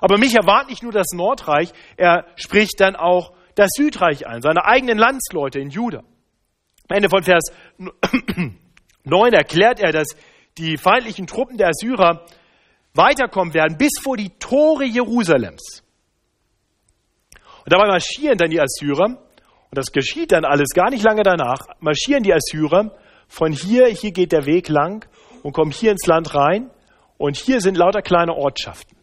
Aber 0.01 0.17
mich 0.17 0.35
erwartet 0.35 0.71
nicht 0.71 0.83
nur 0.83 0.91
das 0.91 1.07
Nordreich, 1.13 1.71
er 1.95 2.25
spricht 2.35 2.79
dann 2.79 2.95
auch 2.95 3.33
das 3.55 3.69
Südreich 3.75 4.27
ein, 4.27 4.41
seine 4.41 4.65
eigenen 4.65 4.97
Landsleute 4.97 5.59
in 5.59 5.69
Juda. 5.69 5.99
Am 6.89 6.97
Ende 6.97 7.09
von 7.09 7.23
Vers 7.23 7.45
9 9.03 9.33
erklärt 9.33 9.79
er, 9.79 9.91
dass 9.91 10.07
die 10.57 10.77
feindlichen 10.77 11.27
Truppen 11.27 11.57
der 11.57 11.69
Assyrer 11.69 12.25
weiterkommen 12.93 13.53
werden 13.53 13.77
bis 13.77 13.91
vor 14.01 14.17
die 14.17 14.31
Tore 14.39 14.85
Jerusalems. 14.85 15.83
Und 17.63 17.71
dabei 17.71 17.87
marschieren 17.87 18.37
dann 18.37 18.49
die 18.49 18.59
Assyrer, 18.59 19.05
und 19.05 19.77
das 19.77 19.91
geschieht 19.93 20.31
dann 20.31 20.43
alles 20.43 20.69
gar 20.73 20.89
nicht 20.89 21.03
lange 21.03 21.23
danach, 21.23 21.59
marschieren 21.79 22.23
die 22.23 22.33
Assyrer 22.33 22.97
von 23.27 23.53
hier, 23.53 23.85
hier 23.87 24.11
geht 24.11 24.31
der 24.31 24.45
Weg 24.45 24.67
lang 24.67 25.07
und 25.43 25.53
kommen 25.53 25.71
hier 25.71 25.91
ins 25.91 26.07
Land 26.07 26.33
rein 26.35 26.71
und 27.17 27.37
hier 27.37 27.61
sind 27.61 27.77
lauter 27.77 28.01
kleine 28.01 28.33
Ortschaften. 28.33 29.00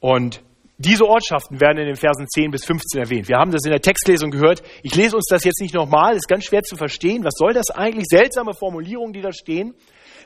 Und 0.00 0.42
diese 0.78 1.06
Ortschaften 1.06 1.60
werden 1.60 1.76
in 1.76 1.86
den 1.86 1.96
Versen 1.96 2.26
10 2.26 2.50
bis 2.50 2.64
15 2.64 3.02
erwähnt. 3.02 3.28
Wir 3.28 3.36
haben 3.36 3.50
das 3.50 3.64
in 3.64 3.70
der 3.70 3.82
Textlesung 3.82 4.30
gehört. 4.30 4.62
Ich 4.82 4.94
lese 4.94 5.14
uns 5.14 5.26
das 5.28 5.44
jetzt 5.44 5.60
nicht 5.60 5.74
nochmal, 5.74 6.16
ist 6.16 6.26
ganz 6.26 6.44
schwer 6.44 6.62
zu 6.62 6.74
verstehen. 6.76 7.22
Was 7.22 7.34
soll 7.36 7.52
das 7.52 7.70
eigentlich? 7.70 8.06
Seltsame 8.08 8.54
Formulierungen, 8.54 9.12
die 9.12 9.20
da 9.20 9.30
stehen. 9.30 9.74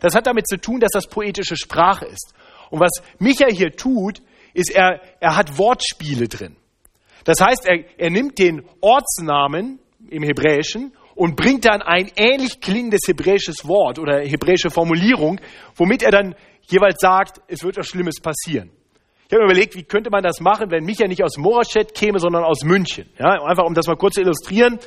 Das 0.01 0.15
hat 0.15 0.29
damit 0.29 0.47
zu 0.47 0.57
tun, 0.57 0.79
dass 0.79 0.93
das 0.93 1.09
poetische 1.09 1.57
Sprache 1.57 2.07
ist. 2.07 2.35
Und 2.71 2.79
was 2.79 3.03
Micha 3.19 3.47
hier 3.49 3.73
tut, 3.73 4.23
ist, 4.53 4.71
er, 4.71 5.01
er 5.19 5.37
hat 5.37 5.59
Wortspiele 5.59 6.29
drin. 6.29 6.57
Das 7.25 7.41
heißt, 7.41 7.67
er, 7.67 7.85
er 7.99 8.11
nimmt 8.11 8.39
den 8.39 8.63
Ortsnamen 8.81 9.81
im 10.09 10.23
Hebräischen 10.23 10.93
und 11.17 11.35
bringt 11.35 11.65
dann 11.65 11.83
ein 11.83 12.13
ähnlich 12.17 12.61
klingendes 12.61 13.03
hebräisches 13.09 13.67
Wort 13.67 13.99
oder 13.99 14.21
hebräische 14.21 14.71
Formulierung, 14.71 15.41
womit 15.75 16.05
er 16.05 16.13
dann 16.13 16.37
jeweils 16.69 17.01
sagt, 17.01 17.41
es 17.49 17.65
wird 17.65 17.77
etwas 17.77 17.89
Schlimmes 17.89 18.21
passieren. 18.21 18.71
Habe 19.35 19.47
mir 19.47 19.53
überlegt, 19.53 19.75
wie 19.75 19.83
könnte 19.83 20.11
man 20.11 20.23
das 20.23 20.41
machen, 20.41 20.71
wenn 20.71 20.85
Micha 20.85 21.07
nicht 21.07 21.23
aus 21.25 21.37
Moraschett 21.37 21.95
käme, 21.95 22.19
sondern 22.19 22.45
aus 22.45 22.63
München. 22.65 23.11
Ja, 23.19 23.43
einfach 23.45 23.65
um 23.65 23.75
das 23.75 23.87
mal 23.87 23.97
kurz 23.97 24.15
zu 24.15 24.21
illustrieren. 24.21 24.79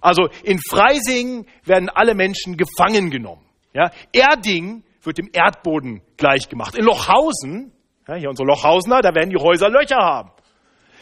Also 0.00 0.28
in 0.42 0.58
Freising 0.58 1.46
werden 1.64 1.88
alle 1.88 2.14
Menschen 2.14 2.56
gefangen 2.56 3.10
genommen. 3.10 3.46
Ja, 3.72 3.90
Erding 4.12 4.84
wird 5.02 5.18
dem 5.18 5.30
Erdboden 5.32 6.02
gleichgemacht. 6.16 6.76
In 6.76 6.84
Lochhausen, 6.84 7.72
ja, 8.08 8.16
hier 8.16 8.28
unsere 8.28 8.48
Lochhausener, 8.48 9.00
da 9.00 9.14
werden 9.14 9.30
die 9.30 9.40
Häuser 9.40 9.68
Löcher 9.68 9.98
haben. 9.98 10.32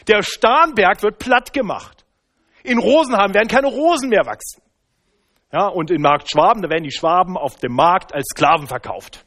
Der 0.07 0.23
Starnberg 0.23 1.01
wird 1.03 1.17
platt 1.17 1.53
gemacht. 1.53 2.05
In 2.63 2.77
Rosenheim 2.77 3.33
werden 3.33 3.47
keine 3.47 3.67
Rosen 3.67 4.09
mehr 4.09 4.25
wachsen. 4.25 4.61
Ja, 5.51 5.67
und 5.67 5.91
in 5.91 6.01
Markt 6.01 6.29
Schwaben, 6.31 6.61
da 6.61 6.69
werden 6.69 6.83
die 6.83 6.91
Schwaben 6.91 7.35
auf 7.35 7.57
dem 7.57 7.73
Markt 7.73 8.13
als 8.13 8.27
Sklaven 8.33 8.67
verkauft. 8.67 9.25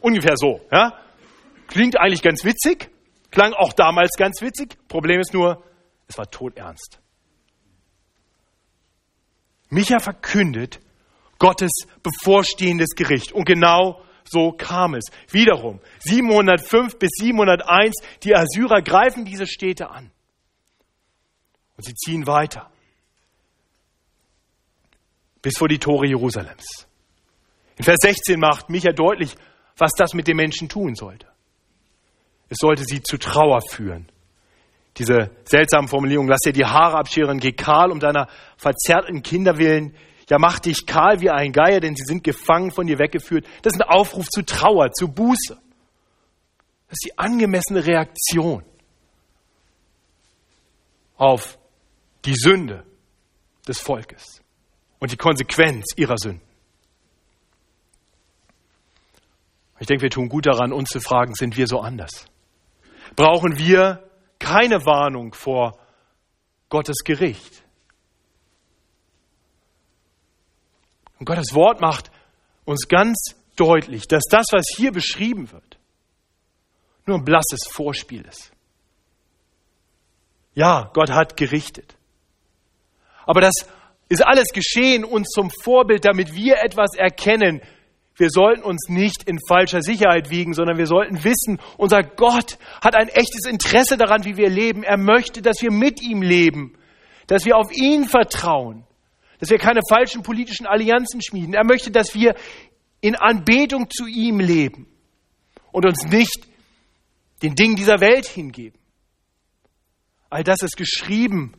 Ungefähr 0.00 0.36
so. 0.36 0.60
Ja? 0.70 0.92
Klingt 1.68 1.98
eigentlich 1.98 2.22
ganz 2.22 2.44
witzig, 2.44 2.90
Klang 3.34 3.52
auch 3.52 3.72
damals 3.72 4.12
ganz 4.16 4.40
witzig. 4.42 4.78
Problem 4.86 5.18
ist 5.18 5.34
nur, 5.34 5.60
es 6.06 6.16
war 6.16 6.30
todernst. 6.30 7.00
Micha 9.70 9.98
verkündet 9.98 10.78
Gottes 11.40 11.72
bevorstehendes 12.04 12.90
Gericht. 12.94 13.32
Und 13.32 13.44
genau 13.44 14.00
so 14.22 14.52
kam 14.52 14.94
es. 14.94 15.06
Wiederum, 15.30 15.80
705 15.98 16.96
bis 16.96 17.10
701, 17.16 17.96
die 18.22 18.36
Assyrer 18.36 18.82
greifen 18.82 19.24
diese 19.24 19.48
Städte 19.48 19.90
an. 19.90 20.12
Und 21.76 21.84
sie 21.86 21.94
ziehen 21.94 22.28
weiter. 22.28 22.70
Bis 25.42 25.58
vor 25.58 25.66
die 25.66 25.80
Tore 25.80 26.06
Jerusalems. 26.06 26.86
In 27.78 27.84
Vers 27.84 27.98
16 28.00 28.38
macht 28.38 28.70
Micha 28.70 28.92
deutlich, 28.92 29.34
was 29.76 29.90
das 29.98 30.14
mit 30.14 30.28
den 30.28 30.36
Menschen 30.36 30.68
tun 30.68 30.94
sollte. 30.94 31.33
Es 32.48 32.58
sollte 32.60 32.84
sie 32.84 33.02
zu 33.02 33.18
Trauer 33.18 33.60
führen. 33.68 34.08
Diese 34.96 35.30
seltsamen 35.44 35.88
Formulierungen, 35.88 36.30
lass 36.30 36.40
dir 36.40 36.52
die 36.52 36.64
Haare 36.64 36.98
abscheren, 36.98 37.40
geh 37.40 37.52
kahl 37.52 37.90
um 37.90 37.98
deiner 37.98 38.28
verzerrten 38.56 39.22
Kinder 39.22 39.58
willen. 39.58 39.96
Ja, 40.30 40.38
mach 40.38 40.60
dich 40.60 40.86
kahl 40.86 41.20
wie 41.20 41.30
ein 41.30 41.52
Geier, 41.52 41.80
denn 41.80 41.96
sie 41.96 42.04
sind 42.04 42.22
gefangen 42.22 42.70
von 42.70 42.86
dir 42.86 42.98
weggeführt. 42.98 43.46
Das 43.62 43.74
ist 43.74 43.82
ein 43.82 43.88
Aufruf 43.88 44.28
zu 44.28 44.42
Trauer, 44.42 44.92
zu 44.92 45.08
Buße. 45.08 45.58
Das 46.88 46.92
ist 46.92 47.04
die 47.06 47.18
angemessene 47.18 47.84
Reaktion 47.84 48.64
auf 51.16 51.58
die 52.24 52.34
Sünde 52.34 52.84
des 53.66 53.80
Volkes 53.80 54.42
und 54.98 55.12
die 55.12 55.16
Konsequenz 55.16 55.86
ihrer 55.96 56.16
Sünden. 56.16 56.40
Ich 59.80 59.86
denke, 59.86 60.02
wir 60.02 60.10
tun 60.10 60.28
gut 60.28 60.46
daran, 60.46 60.72
uns 60.72 60.88
zu 60.90 61.00
fragen, 61.00 61.34
sind 61.34 61.56
wir 61.56 61.66
so 61.66 61.80
anders? 61.80 62.26
Brauchen 63.16 63.58
wir 63.58 64.08
keine 64.38 64.84
Warnung 64.84 65.34
vor 65.34 65.78
Gottes 66.68 66.98
Gericht. 67.04 67.62
Und 71.18 71.26
Gottes 71.26 71.54
Wort 71.54 71.80
macht 71.80 72.10
uns 72.64 72.88
ganz 72.88 73.36
deutlich, 73.56 74.08
dass 74.08 74.24
das, 74.28 74.46
was 74.52 74.64
hier 74.76 74.92
beschrieben 74.92 75.50
wird, 75.52 75.78
nur 77.06 77.18
ein 77.18 77.24
blasses 77.24 77.66
Vorspiel 77.70 78.22
ist. 78.26 78.52
Ja, 80.54 80.90
Gott 80.92 81.10
hat 81.10 81.36
gerichtet. 81.36 81.96
Aber 83.26 83.40
das 83.40 83.54
ist 84.08 84.24
alles 84.24 84.48
geschehen 84.52 85.04
uns 85.04 85.28
zum 85.30 85.50
Vorbild, 85.62 86.04
damit 86.04 86.34
wir 86.34 86.62
etwas 86.62 86.94
erkennen, 86.96 87.60
wir 88.16 88.30
sollten 88.30 88.62
uns 88.62 88.88
nicht 88.88 89.24
in 89.24 89.38
falscher 89.48 89.82
Sicherheit 89.82 90.30
wiegen, 90.30 90.54
sondern 90.54 90.78
wir 90.78 90.86
sollten 90.86 91.24
wissen, 91.24 91.58
unser 91.76 92.02
Gott 92.02 92.58
hat 92.80 92.94
ein 92.94 93.08
echtes 93.08 93.46
Interesse 93.46 93.96
daran, 93.96 94.24
wie 94.24 94.36
wir 94.36 94.48
leben. 94.48 94.84
Er 94.84 94.98
möchte, 94.98 95.42
dass 95.42 95.60
wir 95.62 95.72
mit 95.72 96.00
ihm 96.00 96.22
leben, 96.22 96.78
dass 97.26 97.44
wir 97.44 97.56
auf 97.56 97.72
ihn 97.72 98.04
vertrauen, 98.04 98.86
dass 99.40 99.50
wir 99.50 99.58
keine 99.58 99.80
falschen 99.88 100.22
politischen 100.22 100.66
Allianzen 100.66 101.22
schmieden. 101.22 101.54
Er 101.54 101.64
möchte, 101.64 101.90
dass 101.90 102.14
wir 102.14 102.36
in 103.00 103.16
Anbetung 103.16 103.90
zu 103.90 104.06
ihm 104.06 104.38
leben 104.38 104.86
und 105.72 105.84
uns 105.84 106.04
nicht 106.04 106.46
den 107.42 107.56
Dingen 107.56 107.74
dieser 107.74 108.00
Welt 108.00 108.26
hingeben. 108.26 108.78
All 110.30 110.44
das 110.44 110.62
ist 110.62 110.76
geschrieben, 110.76 111.52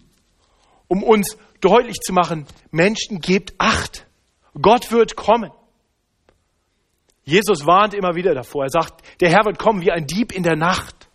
um 0.88 1.04
uns 1.04 1.38
deutlich 1.60 1.98
zu 2.00 2.14
machen, 2.14 2.46
Menschen 2.72 3.20
gebt 3.20 3.54
Acht. 3.58 4.08
Gott 4.60 4.92
wird 4.92 5.18
kommen. 5.18 5.52
Jesus 7.26 7.66
warnt 7.66 7.96
immer 7.96 8.16
wieder 8.16 8.36
davor. 8.36 8.66
Er 8.66 8.70
sagt, 8.70 9.04
der 9.20 9.30
Herr 9.30 9.46
wird 9.46 9.58
kommen 9.58 9.82
wie 9.82 9.92
ein 9.92 10.06
Dieb 10.06 10.32
in 10.32 10.44
der 10.44 10.56
Nacht. 10.56 11.10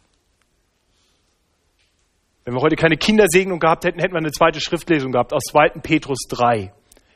Wenn 2.44 2.54
wir 2.54 2.62
heute 2.62 2.74
keine 2.74 2.96
Kindersegnung 2.96 3.60
gehabt 3.60 3.84
hätten, 3.84 4.00
hätten 4.00 4.14
wir 4.14 4.18
eine 4.18 4.32
zweite 4.32 4.60
Schriftlesung 4.60 5.12
gehabt 5.12 5.32
aus 5.32 5.44
2. 5.50 5.80
Petrus 5.80 6.26
3, 6.28 6.72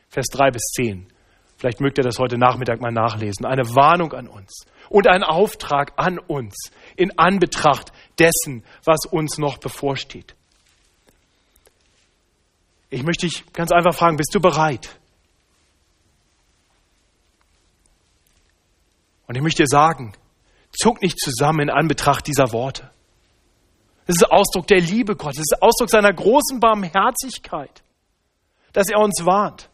Vers 0.09 0.27
3 0.31 0.51
bis 0.53 0.63
10. 0.77 1.09
Vielleicht 1.57 1.81
mögt 1.81 1.99
ihr 1.99 2.05
das 2.05 2.19
heute 2.19 2.39
Nachmittag 2.39 2.81
mal 2.81 2.93
nachlesen. 2.93 3.47
Eine 3.47 3.75
Warnung 3.75 4.13
an 4.13 4.29
uns 4.29 4.67
und 4.91 5.09
ein 5.09 5.25
Auftrag 5.25 5.93
an 5.97 6.19
uns 6.19 6.71
in 6.95 7.19
Anbetracht 7.19 7.93
dessen, 8.19 8.65
was 8.85 9.07
uns 9.11 9.39
noch 9.39 9.59
bevorsteht. 9.59 10.37
Ich 12.91 13.03
möchte 13.03 13.27
dich 13.27 13.45
ganz 13.53 13.73
einfach 13.73 13.95
fragen, 13.95 14.17
bist 14.17 14.35
du 14.35 14.41
bereit? 14.41 15.01
Und 19.27 19.37
ich 19.37 19.43
möchte 19.43 19.63
dir 19.63 19.69
sagen, 19.69 20.15
zuck 20.71 21.03
nicht 21.03 21.19
zusammen 21.19 21.61
in 21.61 21.71
Anbetracht 21.71 22.27
dieser 22.27 22.53
Worte. 22.53 22.91
Das 24.07 24.17
ist 24.17 24.31
Ausdruck 24.31 24.67
der 24.67 24.81
Liebe 24.81 25.17
Gottes, 25.17 25.39
das 25.39 25.59
ist 25.59 25.63
Ausdruck 25.63 25.91
seiner 25.91 26.13
großen 26.13 26.61
Barmherzigkeit, 26.61 27.83
dass 28.73 28.89
er 28.91 29.01
uns 29.01 29.25
warnt, 29.25 29.71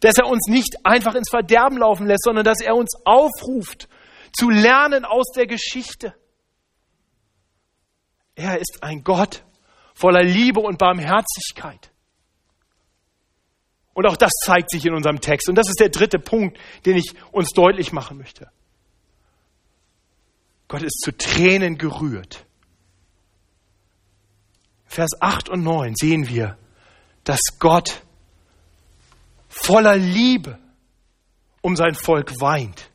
dass 0.00 0.16
er 0.18 0.26
uns 0.26 0.48
nicht 0.48 0.84
einfach 0.84 1.14
ins 1.14 1.30
Verderben 1.30 1.78
laufen 1.78 2.06
lässt, 2.06 2.24
sondern 2.24 2.44
dass 2.44 2.60
er 2.60 2.74
uns 2.74 2.90
aufruft, 3.04 3.88
zu 4.32 4.50
lernen 4.50 5.04
aus 5.04 5.26
der 5.36 5.46
Geschichte. 5.46 6.14
Er 8.34 8.58
ist 8.58 8.78
ein 8.82 9.04
Gott 9.04 9.44
voller 9.94 10.22
Liebe 10.22 10.60
und 10.60 10.78
Barmherzigkeit. 10.78 11.90
Und 13.92 14.06
auch 14.06 14.16
das 14.16 14.30
zeigt 14.44 14.70
sich 14.70 14.86
in 14.86 14.94
unserem 14.94 15.20
Text. 15.20 15.48
Und 15.48 15.56
das 15.56 15.68
ist 15.68 15.78
der 15.78 15.90
dritte 15.90 16.18
Punkt, 16.18 16.58
den 16.86 16.96
ich 16.96 17.12
uns 17.32 17.50
deutlich 17.50 17.92
machen 17.92 18.16
möchte. 18.16 18.50
Gott 20.70 20.82
ist 20.82 21.00
zu 21.00 21.10
Tränen 21.10 21.78
gerührt, 21.78 22.46
Vers 24.86 25.10
8 25.20 25.48
und 25.48 25.64
9 25.64 25.94
sehen 25.96 26.28
wir, 26.28 26.58
dass 27.24 27.40
Gott 27.58 28.02
voller 29.48 29.96
Liebe 29.96 30.60
um 31.60 31.74
sein 31.74 31.94
Volk 31.96 32.40
weint. 32.40 32.88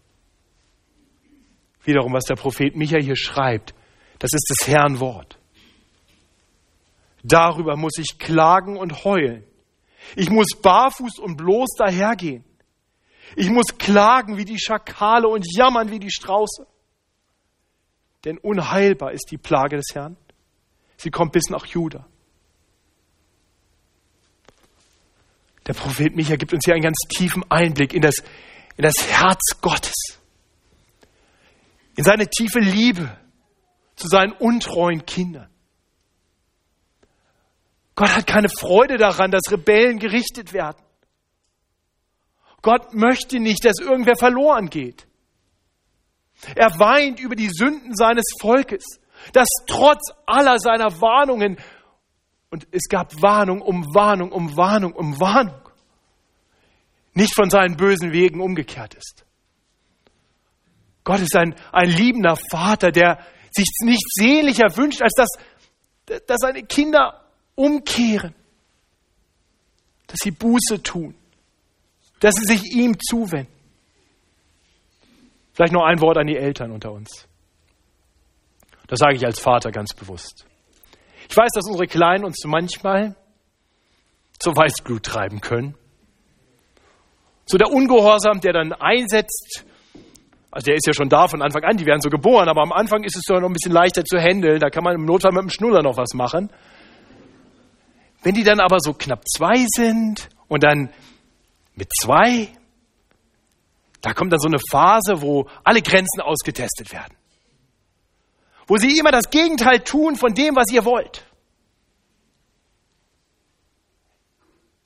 Wiederum, 1.84 2.14
was 2.14 2.24
der 2.24 2.36
Prophet 2.36 2.78
Micha 2.78 2.98
hier 2.98 3.18
schreibt, 3.18 3.74
das 4.20 4.32
ist 4.34 4.48
das 4.50 4.68
Herrn 4.70 5.02
Wort. 5.02 5.38
Darüber 7.24 7.76
muss 7.76 7.98
ich 7.98 8.18
klagen 8.18 8.78
und 8.78 9.04
heulen. 9.04 9.44
Ich 10.16 10.30
muss 10.30 10.48
barfuß 10.62 11.20
und 11.20 11.36
bloß 11.36 11.72
dahergehen. 11.78 12.46
Ich 13.36 13.50
muss 13.50 13.78
klagen 13.78 14.38
wie 14.38 14.46
die 14.46 14.60
Schakale 14.60 15.28
und 15.28 15.46
jammern 15.58 15.92
wie 15.92 16.00
die 16.00 16.12
Strauße. 16.12 16.68
Denn 18.26 18.40
unheilbar 18.40 19.12
ist 19.12 19.28
die 19.32 19.38
Plage 19.38 19.78
des 19.78 19.94
Herrn. 19.94 20.18
Sie 20.98 21.12
kommt 21.12 21.32
bis 21.32 21.50
nach 21.50 21.66
Juda. 21.66 22.08
Der 25.68 25.74
Prophet 25.74 26.16
Micha 26.16 26.36
gibt 26.36 26.54
uns 26.54 26.66
hier 26.66 26.74
einen 26.74 26.84
ganz 26.84 26.98
tiefen 27.08 27.44
Einblick 27.50 27.94
in 27.94 28.02
das, 28.02 28.16
in 28.78 28.84
das 28.84 28.96
Herz 29.08 29.62
Gottes, 29.62 30.20
in 31.96 32.04
seine 32.04 32.28
tiefe 32.28 32.60
Liebe 32.60 33.18
zu 33.96 34.08
seinen 34.08 34.34
untreuen 34.34 35.06
Kindern. 35.06 35.50
Gott 37.96 38.10
hat 38.10 38.28
keine 38.28 38.50
Freude 38.50 38.98
daran, 38.98 39.32
dass 39.32 39.52
Rebellen 39.52 40.00
gerichtet 40.00 40.52
werden. 40.52 40.84
Gott 42.62 42.94
möchte 42.94 43.40
nicht, 43.40 43.64
dass 43.64 43.80
irgendwer 43.80 44.18
verloren 44.18 44.70
geht. 44.70 45.08
Er 46.56 46.80
weint 46.80 47.20
über 47.20 47.36
die 47.36 47.50
Sünden 47.50 47.96
seines 47.96 48.26
Volkes, 48.40 48.84
das 49.34 49.48
trotz 49.68 50.12
aller 50.26 50.60
seiner 50.60 51.02
Warnungen, 51.02 51.58
und 52.52 52.68
es 52.72 52.88
gab 52.88 53.22
Warnung 53.22 53.62
um 53.62 53.84
Warnung 53.94 54.32
um 54.32 54.56
Warnung 54.56 54.94
um 54.94 55.20
Warnung, 55.20 55.62
nicht 57.14 57.34
von 57.34 57.50
seinen 57.50 57.76
bösen 57.76 58.12
Wegen 58.12 58.40
umgekehrt 58.42 58.94
ist. 58.94 59.26
Gott 61.04 61.20
ist 61.20 61.36
ein, 61.36 61.56
ein 61.72 61.90
liebender 61.90 62.38
Vater, 62.52 62.92
der 62.92 63.20
sich 63.52 63.68
nichts 63.84 64.12
sehnlicher 64.16 64.76
wünscht, 64.76 65.02
als 65.02 65.14
dass, 65.14 66.26
dass 66.26 66.40
seine 66.40 66.64
Kinder 66.64 67.26
umkehren, 67.56 68.36
dass 70.08 70.20
sie 70.22 70.32
Buße 70.32 70.82
tun, 70.84 71.16
dass 72.20 72.36
sie 72.36 72.46
sich 72.46 72.64
ihm 72.74 72.98
zuwenden. 73.00 73.55
Vielleicht 75.56 75.72
noch 75.72 75.86
ein 75.86 76.02
Wort 76.02 76.18
an 76.18 76.28
die 76.28 76.36
Eltern 76.36 76.74
unter 76.74 76.92
uns. 76.92 77.30
Das 78.88 79.00
sage 79.00 79.16
ich 79.16 79.26
als 79.26 79.40
Vater 79.40 79.72
ganz 79.72 79.94
bewusst. 79.94 80.46
Ich 81.30 81.36
weiß, 81.36 81.50
dass 81.54 81.66
unsere 81.66 81.88
Kleinen 81.88 82.26
uns 82.26 82.44
manchmal 82.46 83.16
zur 84.38 84.54
Weißblut 84.54 85.04
treiben 85.04 85.40
können. 85.40 85.76
So 87.46 87.58
der 87.58 87.72
Ungehorsam, 87.72 88.42
der 88.42 88.52
dann 88.52 88.74
einsetzt, 88.74 89.66
also 90.52 90.66
der 90.66 90.76
ist 90.76 90.88
ja 90.88 90.94
schon 90.94 91.08
da 91.08 91.30
von 91.30 91.42
Anfang 91.42 91.64
an, 91.64 91.78
die 91.78 91.86
werden 91.86 92.02
so 92.02 92.10
geboren, 92.10 92.50
aber 92.50 92.62
am 92.62 92.74
Anfang 92.74 93.04
ist 93.04 93.16
es 93.16 93.24
doch 93.24 93.40
noch 93.40 93.48
ein 93.48 93.54
bisschen 93.54 93.72
leichter 93.72 94.04
zu 94.04 94.18
handeln, 94.18 94.60
da 94.60 94.70
kann 94.70 94.84
man 94.84 94.96
im 94.96 95.06
Notfall 95.06 95.32
mit 95.32 95.44
dem 95.44 95.50
Schnuller 95.50 95.82
noch 95.82 95.96
was 95.96 96.14
machen. 96.14 96.52
Wenn 98.24 98.36
die 98.36 98.44
dann 98.44 98.60
aber 98.60 98.80
so 98.80 98.94
knapp 98.94 99.24
zwei 99.26 99.66
sind 99.68 100.28
und 100.50 100.64
dann 100.64 100.90
mit 101.76 101.90
zwei, 101.98 102.50
da 104.06 104.14
kommt 104.14 104.32
dann 104.32 104.40
so 104.40 104.48
eine 104.48 104.60
Phase, 104.60 105.24
wo 105.24 105.50
alle 105.64 105.82
Grenzen 105.82 106.22
ausgetestet 106.22 106.94
werden. 106.94 107.18
Wo 108.68 108.78
sie 108.78 109.00
immer 109.00 109.10
das 109.10 109.32
Gegenteil 109.32 109.80
tun 109.80 110.16
von 110.16 110.36
dem, 110.36 110.56
was 110.56 110.72
ihr 110.72 110.86
wollt. 110.86 111.26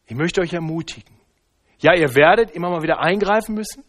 Ich 0.05 0.15
möchte 0.15 0.39
euch 0.39 0.53
ermutigen. 0.53 1.13
Ja, 1.79 1.93
ihr 1.95 2.15
werdet 2.15 2.51
immer 2.51 2.69
mal 2.69 2.82
wieder 2.82 3.01
eingreifen 3.01 3.55
müssen. 3.55 3.84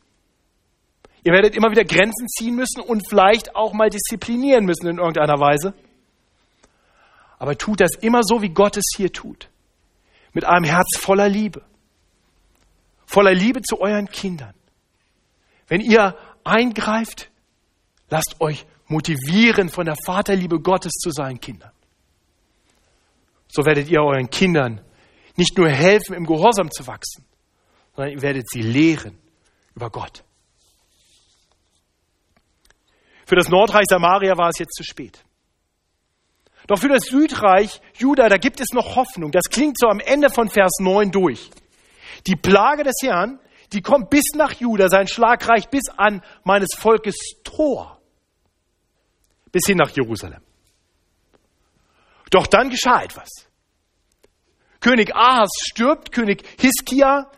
Ihr 1.23 1.33
werdet 1.33 1.55
immer 1.55 1.71
wieder 1.71 1.85
Grenzen 1.85 2.27
ziehen 2.27 2.57
müssen 2.57 2.81
und 2.81 3.09
vielleicht 3.09 3.55
auch 3.55 3.73
mal 3.73 3.89
disziplinieren 3.89 4.65
müssen 4.65 4.89
in 4.89 4.99
irgendeiner 4.99 5.39
Weise. 5.39 5.75
Aber 7.39 7.57
tut 7.57 7.81
das 7.81 7.95
immer 8.01 8.25
so, 8.25 8.43
wie 8.43 8.49
Gott 8.49 8.77
es 8.77 8.87
hier 8.97 9.13
tut. 9.13 9.49
Mit 10.33 10.45
einem 10.45 10.65
Herz 10.65 10.99
voller 10.99 11.29
Liebe. 11.29 11.63
Voller 13.07 13.33
Liebe 13.33 13.63
zu 13.63 13.81
euren 13.81 14.09
Kindern. 14.09 14.55
Wenn 15.71 15.81
ihr 15.81 16.19
eingreift, 16.43 17.31
lasst 18.11 18.41
euch 18.41 18.67
motivieren 18.89 19.69
von 19.69 19.87
der 19.87 19.95
Vaterliebe 20.05 20.59
Gottes 20.61 20.93
zu 20.95 21.13
seinen 21.13 21.41
Kindern. 21.41 21.71
So 23.47 23.65
werdet 23.65 23.89
ihr 23.89 24.03
euren 24.03 24.29
Kindern 24.31 24.81
nicht 25.37 25.57
nur 25.57 25.69
helfen, 25.69 26.15
im 26.15 26.27
Gehorsam 26.27 26.73
zu 26.73 26.89
wachsen, 26.89 27.25
sondern 27.95 28.13
ihr 28.15 28.21
werdet 28.21 28.51
sie 28.51 28.63
lehren 28.63 29.17
über 29.77 29.91
Gott. 29.91 30.25
Für 33.25 33.37
das 33.37 33.49
Nordreich 33.49 33.85
Samaria 33.89 34.37
war 34.37 34.49
es 34.49 34.59
jetzt 34.59 34.75
zu 34.75 34.83
spät. 34.83 35.25
Doch 36.67 36.81
für 36.81 36.89
das 36.89 37.05
Südreich 37.05 37.81
Juda, 37.97 38.29
da 38.29 38.39
gibt 38.39 38.59
es 38.59 38.73
noch 38.73 38.97
Hoffnung. 38.97 39.31
Das 39.31 39.45
klingt 39.45 39.79
so 39.79 39.87
am 39.87 40.01
Ende 40.01 40.31
von 40.31 40.51
Vers 40.51 40.79
9 40.81 41.13
durch. 41.13 41.49
Die 42.27 42.35
Plage 42.35 42.83
des 42.83 42.97
Herrn, 43.03 43.39
die 43.73 43.83
kommt 43.83 44.11
bis 44.11 44.25
nach 44.35 44.53
Juda, 44.53 44.89
sein 44.89 45.07
Schlag 45.07 45.49
reicht 45.49 45.71
bis 45.71 45.89
an 45.97 46.23
meines 46.45 46.69
Volkes 46.77 47.17
Tor, 47.45 48.01
bis 49.53 49.67
hin 49.67 49.79
nach 49.79 49.91
Jerusalem. 49.91 50.43
Doch 52.31 52.47
dann 52.47 52.71
geschah 52.71 53.03
etwas. 53.03 53.29
König 54.81 55.15
Ahas 55.15 55.51
stirbt, 55.71 56.13
König 56.13 56.43
Hiskia 56.59 57.31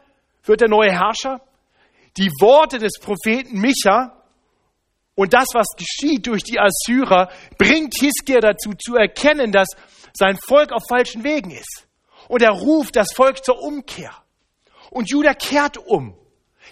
wird 0.45 0.61
der 0.61 0.68
neue 0.68 0.92
Herrscher. 0.92 1.40
Die 2.16 2.31
Worte 2.40 2.79
des 2.79 2.99
Propheten 3.01 3.59
Micha 3.59 4.23
und 5.14 5.35
das, 5.35 5.47
was 5.53 5.66
geschieht 5.77 6.27
durch 6.27 6.42
die 6.42 6.59
Assyrer, 6.59 7.31
bringt 7.59 7.95
Hiskia 7.99 8.40
dazu 8.40 8.73
zu 8.73 8.97
erkennen, 8.97 9.53
dass 9.53 9.68
sein 10.14 10.38
Volk 10.47 10.73
auf 10.73 10.83
falschen 10.88 11.25
Wegen 11.25 11.51
ist. 11.51 11.87
Und 12.29 12.42
er 12.42 12.53
ruft 12.53 12.97
das 12.97 13.12
Volk 13.12 13.45
zur 13.45 13.61
Umkehr. 13.61 14.14
Und 14.90 15.11
Judah 15.11 15.35
kehrt 15.35 15.79
um. 15.79 16.16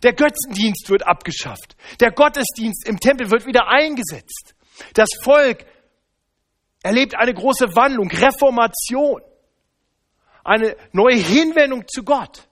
Der 0.03 0.13
Götzendienst 0.15 0.89
wird 0.89 1.07
abgeschafft. 1.07 1.77
Der 2.01 2.11
Gottesdienst 2.11 2.89
im 2.89 2.99
Tempel 2.99 3.31
wird 3.31 3.47
wieder 3.47 3.69
eingesetzt. 3.69 4.55
Das 4.95 5.09
Volk 5.23 5.67
erlebt 6.83 7.15
eine 7.15 7.35
große 7.35 7.75
Wandlung, 7.75 8.11
Reformation, 8.11 9.21
eine 10.43 10.77
neue 10.93 11.17
Hinwendung 11.17 11.87
zu 11.87 12.03
Gott. 12.03 12.49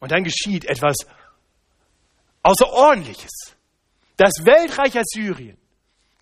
Und 0.00 0.12
dann 0.12 0.24
geschieht 0.24 0.64
etwas 0.64 0.96
Außerordentliches 2.42 3.58
das 4.18 4.44
Weltreich 4.44 4.98
Assyrien, 4.98 5.56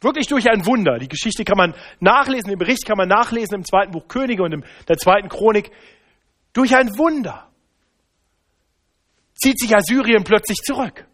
wirklich 0.00 0.28
durch 0.28 0.48
ein 0.50 0.66
Wunder, 0.66 0.98
die 0.98 1.08
Geschichte 1.08 1.44
kann 1.44 1.56
man 1.56 1.74
nachlesen, 1.98 2.50
den 2.50 2.58
Bericht 2.58 2.86
kann 2.86 2.98
man 2.98 3.08
nachlesen 3.08 3.56
im 3.56 3.64
zweiten 3.64 3.90
Buch 3.90 4.06
Könige 4.06 4.42
und 4.42 4.52
in 4.52 4.64
der 4.86 4.98
zweiten 4.98 5.28
Chronik, 5.28 5.72
durch 6.52 6.76
ein 6.76 6.96
Wunder 6.98 7.45
zieht 9.46 9.60
sich 9.60 9.76
Assyrien 9.76 10.24
plötzlich 10.24 10.58
zurück 10.58 11.06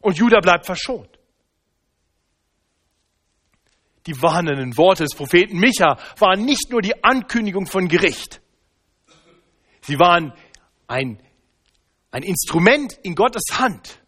und 0.00 0.18
Juda 0.18 0.40
bleibt 0.40 0.66
verschont. 0.66 1.18
Die 4.06 4.20
warnenden 4.20 4.76
Worte 4.76 5.04
des 5.04 5.14
Propheten 5.14 5.58
Micha 5.58 5.98
waren 6.18 6.44
nicht 6.44 6.70
nur 6.70 6.82
die 6.82 7.02
Ankündigung 7.02 7.66
von 7.66 7.88
Gericht. 7.88 8.42
Sie 9.80 9.98
waren 9.98 10.34
ein, 10.88 11.22
ein 12.10 12.22
Instrument 12.22 12.98
in 13.02 13.14
Gottes 13.14 13.44
Hand, 13.52 14.02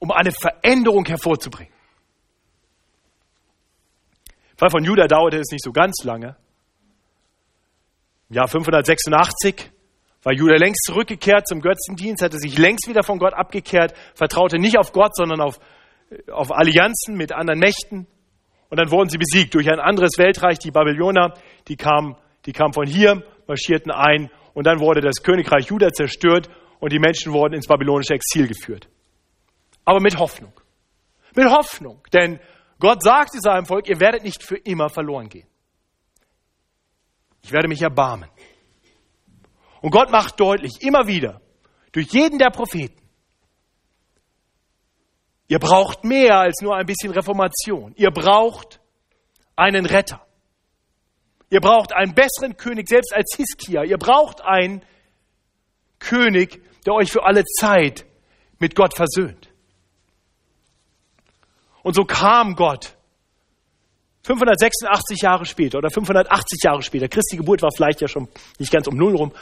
um 0.00 0.10
eine 0.10 0.32
Veränderung 0.32 1.04
hervorzubringen. 1.04 1.72
Im 4.50 4.58
Fall 4.58 4.70
von 4.70 4.84
Judah 4.84 5.06
dauerte 5.06 5.38
es 5.38 5.52
nicht 5.52 5.62
so 5.62 5.70
ganz 5.70 6.02
lange. 6.02 6.36
Im 8.30 8.36
Jahr 8.36 8.48
586 8.48 9.70
war 10.26 10.32
Judah 10.32 10.56
längst 10.56 10.84
zurückgekehrt 10.84 11.46
zum 11.46 11.60
Götzendienst, 11.60 12.20
hatte 12.20 12.38
sich 12.38 12.58
längst 12.58 12.88
wieder 12.88 13.04
von 13.04 13.18
Gott 13.18 13.32
abgekehrt, 13.32 13.94
vertraute 14.14 14.58
nicht 14.58 14.76
auf 14.76 14.90
Gott, 14.90 15.14
sondern 15.14 15.40
auf, 15.40 15.60
auf 16.32 16.50
Allianzen 16.50 17.16
mit 17.16 17.32
anderen 17.32 17.60
Mächten. 17.60 18.08
Und 18.68 18.80
dann 18.80 18.90
wurden 18.90 19.08
sie 19.08 19.18
besiegt 19.18 19.54
durch 19.54 19.70
ein 19.70 19.78
anderes 19.78 20.18
Weltreich, 20.18 20.58
die 20.58 20.72
Babylonier, 20.72 21.32
die 21.68 21.76
kamen, 21.76 22.16
die 22.44 22.52
kamen 22.52 22.72
von 22.72 22.86
hier, 22.86 23.22
marschierten 23.46 23.92
ein 23.92 24.30
und 24.54 24.66
dann 24.66 24.80
wurde 24.80 25.00
das 25.00 25.22
Königreich 25.22 25.66
Judah 25.66 25.92
zerstört 25.92 26.50
und 26.80 26.92
die 26.92 26.98
Menschen 26.98 27.32
wurden 27.32 27.54
ins 27.54 27.68
babylonische 27.68 28.14
Exil 28.14 28.48
geführt 28.48 28.88
aber 29.86 30.00
mit 30.00 30.18
Hoffnung. 30.18 30.52
Mit 31.34 31.46
Hoffnung, 31.46 32.02
denn 32.12 32.40
Gott 32.78 33.02
sagte 33.02 33.38
seinem 33.40 33.64
Volk, 33.64 33.88
ihr 33.88 34.00
werdet 34.00 34.22
nicht 34.22 34.42
für 34.42 34.56
immer 34.56 34.90
verloren 34.90 35.28
gehen. 35.28 35.46
Ich 37.42 37.52
werde 37.52 37.68
mich 37.68 37.80
erbarmen. 37.80 38.28
Und 39.86 39.92
Gott 39.92 40.10
macht 40.10 40.40
deutlich, 40.40 40.82
immer 40.82 41.06
wieder, 41.06 41.40
durch 41.92 42.08
jeden 42.08 42.40
der 42.40 42.50
Propheten, 42.50 43.00
ihr 45.46 45.60
braucht 45.60 46.02
mehr 46.02 46.40
als 46.40 46.60
nur 46.60 46.74
ein 46.74 46.86
bisschen 46.86 47.12
Reformation. 47.12 47.94
Ihr 47.94 48.10
braucht 48.10 48.80
einen 49.54 49.86
Retter. 49.86 50.26
Ihr 51.50 51.60
braucht 51.60 51.92
einen 51.92 52.16
besseren 52.16 52.56
König, 52.56 52.88
selbst 52.88 53.14
als 53.14 53.36
Hiskia. 53.36 53.84
Ihr 53.84 53.96
braucht 53.96 54.40
einen 54.40 54.82
König, 56.00 56.60
der 56.84 56.94
euch 56.94 57.12
für 57.12 57.22
alle 57.22 57.44
Zeit 57.44 58.06
mit 58.58 58.74
Gott 58.74 58.96
versöhnt. 58.96 59.50
Und 61.84 61.94
so 61.94 62.04
kam 62.04 62.56
Gott 62.56 62.96
586 64.26 65.22
Jahre 65.22 65.44
später 65.46 65.78
oder 65.78 65.90
580 65.90 66.58
Jahre 66.64 66.82
später. 66.82 67.06
Christi 67.06 67.36
Geburt 67.36 67.62
war 67.62 67.70
vielleicht 67.70 68.00
ja 68.00 68.08
schon 68.08 68.26
nicht 68.58 68.72
ganz 68.72 68.88
um 68.88 68.96
Null 68.96 69.14
rum. 69.14 69.32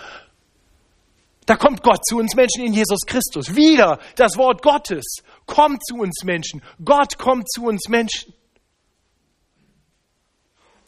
Da 1.46 1.56
kommt 1.56 1.82
Gott 1.82 2.04
zu 2.06 2.16
uns 2.16 2.34
Menschen 2.34 2.64
in 2.64 2.72
Jesus 2.72 3.00
Christus. 3.06 3.54
Wieder 3.54 3.98
das 4.16 4.36
Wort 4.36 4.62
Gottes 4.62 5.04
kommt 5.46 5.84
zu 5.84 5.96
uns 5.96 6.24
Menschen. 6.24 6.62
Gott 6.82 7.18
kommt 7.18 7.50
zu 7.50 7.64
uns 7.64 7.88
Menschen. 7.88 8.32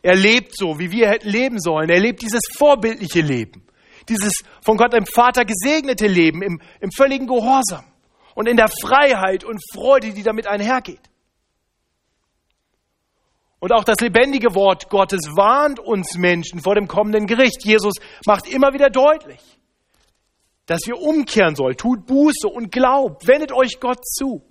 Er 0.02 0.14
lebt 0.14 0.56
so, 0.56 0.78
wie 0.78 0.90
wir 0.90 1.08
hätten 1.08 1.28
leben 1.28 1.60
sollen. 1.60 1.90
Er 1.90 2.00
lebt 2.00 2.22
dieses 2.22 2.42
vorbildliche 2.56 3.20
Leben. 3.20 3.66
Dieses 4.08 4.32
von 4.64 4.76
Gott 4.76 4.92
dem 4.92 5.04
Vater 5.04 5.44
gesegnete 5.44 6.06
Leben 6.06 6.42
im, 6.42 6.60
im 6.80 6.90
völligen 6.92 7.26
Gehorsam 7.26 7.84
und 8.34 8.46
in 8.48 8.56
der 8.56 8.68
Freiheit 8.68 9.42
und 9.44 9.60
Freude, 9.74 10.12
die 10.12 10.22
damit 10.22 10.46
einhergeht. 10.46 11.00
Und 13.58 13.72
auch 13.72 13.84
das 13.84 14.00
lebendige 14.00 14.54
Wort 14.54 14.90
Gottes 14.90 15.22
warnt 15.34 15.80
uns 15.80 16.16
Menschen 16.16 16.60
vor 16.60 16.76
dem 16.76 16.86
kommenden 16.86 17.26
Gericht. 17.26 17.64
Jesus 17.64 17.94
macht 18.26 18.46
immer 18.46 18.72
wieder 18.74 18.90
deutlich, 18.90 19.55
dass 20.66 20.80
wir 20.86 21.00
umkehren 21.00 21.54
sollen. 21.54 21.76
Tut 21.76 22.06
Buße 22.06 22.48
und 22.48 22.70
glaubt, 22.70 23.26
wendet 23.26 23.52
euch 23.52 23.80
Gott 23.80 24.04
zu. 24.04 24.42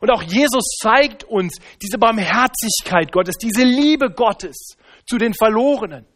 Und 0.00 0.10
auch 0.10 0.22
Jesus 0.22 0.76
zeigt 0.82 1.24
uns 1.24 1.58
diese 1.80 1.98
Barmherzigkeit 1.98 3.12
Gottes, 3.12 3.36
diese 3.36 3.64
Liebe 3.64 4.10
Gottes 4.10 4.76
zu 5.06 5.16
den 5.16 5.32
Verlorenen. 5.32 6.06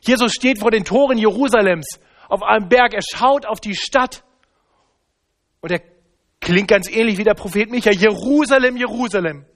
Jesus 0.00 0.32
steht 0.32 0.58
vor 0.58 0.70
den 0.70 0.84
Toren 0.84 1.18
Jerusalems 1.18 2.00
auf 2.28 2.42
einem 2.42 2.68
Berg, 2.68 2.94
er 2.94 3.02
schaut 3.02 3.46
auf 3.46 3.60
die 3.60 3.76
Stadt 3.76 4.24
und 5.60 5.70
er 5.70 5.80
Klingt 6.44 6.68
ganz 6.68 6.90
ähnlich 6.90 7.16
wie 7.16 7.24
der 7.24 7.32
Prophet 7.32 7.70
Micha. 7.70 7.90
Jerusalem, 7.90 8.76
Jerusalem. 8.76 9.46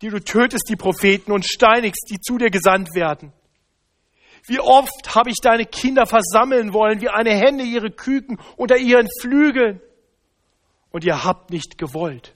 Die 0.00 0.08
du 0.08 0.20
tötest 0.20 0.68
die 0.68 0.76
Propheten 0.76 1.32
und 1.32 1.44
steinigst, 1.44 2.08
die 2.10 2.20
zu 2.20 2.38
dir 2.38 2.48
gesandt 2.48 2.94
werden. 2.94 3.32
Wie 4.46 4.60
oft 4.60 5.14
habe 5.14 5.30
ich 5.30 5.36
deine 5.42 5.64
Kinder 5.64 6.06
versammeln 6.06 6.74
wollen, 6.74 7.00
wie 7.00 7.08
eine 7.08 7.30
Henne 7.30 7.62
ihre 7.62 7.90
Küken 7.90 8.38
unter 8.56 8.76
ihren 8.76 9.08
Flügeln. 9.20 9.80
Und 10.90 11.04
ihr 11.04 11.24
habt 11.24 11.50
nicht 11.50 11.78
gewollt. 11.78 12.34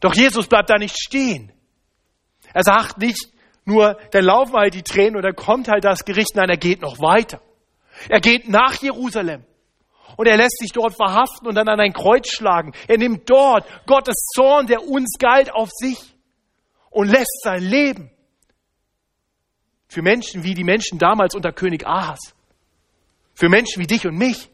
Doch 0.00 0.14
Jesus 0.14 0.46
bleibt 0.46 0.70
da 0.70 0.76
nicht 0.76 0.96
stehen. 0.96 1.52
Er 2.54 2.62
sagt 2.62 2.98
nicht 2.98 3.28
nur, 3.64 3.98
dann 4.12 4.24
laufen 4.24 4.54
halt 4.54 4.74
die 4.74 4.82
Tränen 4.82 5.16
und 5.16 5.22
dann 5.22 5.34
kommt 5.34 5.68
halt 5.68 5.84
das 5.84 6.04
Gericht. 6.04 6.36
Nein, 6.36 6.48
er 6.48 6.56
geht 6.56 6.80
noch 6.80 7.00
weiter. 7.00 7.42
Er 8.08 8.20
geht 8.20 8.48
nach 8.48 8.74
Jerusalem. 8.80 9.44
Und 10.16 10.26
er 10.26 10.36
lässt 10.36 10.58
sich 10.58 10.70
dort 10.72 10.94
verhaften 10.94 11.48
und 11.48 11.56
dann 11.56 11.68
an 11.68 11.80
ein 11.80 11.92
Kreuz 11.92 12.28
schlagen. 12.30 12.72
Er 12.86 12.98
nimmt 12.98 13.28
dort 13.28 13.66
Gottes 13.86 14.28
Zorn, 14.34 14.66
der 14.66 14.86
uns 14.86 15.16
galt, 15.18 15.52
auf 15.52 15.70
sich 15.72 15.98
und 16.90 17.08
lässt 17.08 17.42
sein 17.42 17.62
Leben 17.62 18.10
für 19.88 20.02
Menschen 20.02 20.42
wie 20.42 20.54
die 20.54 20.64
Menschen 20.64 20.98
damals 20.98 21.34
unter 21.34 21.52
König 21.52 21.86
Ahas. 21.86 22.34
Für 23.34 23.48
Menschen 23.48 23.82
wie 23.82 23.86
dich 23.86 24.06
und 24.06 24.16
mich. 24.16 24.50